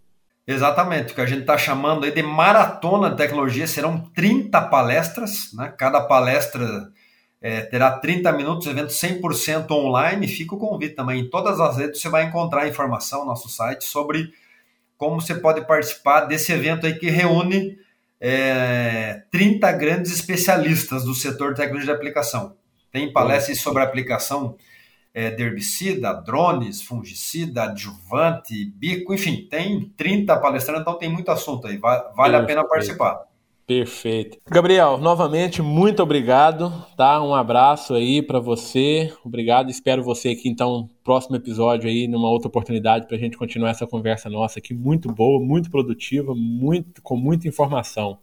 [0.52, 5.54] Exatamente, o que a gente está chamando aí de maratona de tecnologia serão 30 palestras,
[5.54, 5.72] né?
[5.78, 6.92] cada palestra
[7.40, 10.28] é, terá 30 minutos, evento 100% online.
[10.28, 11.20] Fica o convite também.
[11.20, 14.34] Em todas as redes você vai encontrar informação no nosso site sobre
[14.98, 17.78] como você pode participar desse evento aí que reúne
[18.20, 22.56] é, 30 grandes especialistas do setor de tecnologia de aplicação.
[22.92, 24.58] Tem palestras sobre aplicação
[25.14, 31.68] é, de herbicida, drones, fungicida, adjuvante, bico, enfim, tem 30 palestrantes, então tem muito assunto
[31.68, 32.36] aí, vale Perfeito.
[32.36, 33.30] a pena participar.
[33.66, 34.40] Perfeito.
[34.50, 37.22] Gabriel, novamente, muito obrigado, tá?
[37.22, 42.48] Um abraço aí para você, obrigado, espero você aqui então, próximo episódio aí, numa outra
[42.48, 47.16] oportunidade para a gente continuar essa conversa nossa aqui, muito boa, muito produtiva, muito, com
[47.16, 48.18] muita informação.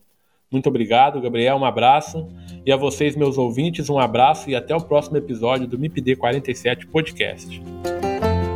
[0.51, 1.57] Muito obrigado, Gabriel.
[1.57, 2.29] Um abraço.
[2.65, 6.87] E a vocês, meus ouvintes, um abraço e até o próximo episódio do MIPD 47
[6.87, 7.63] Podcast.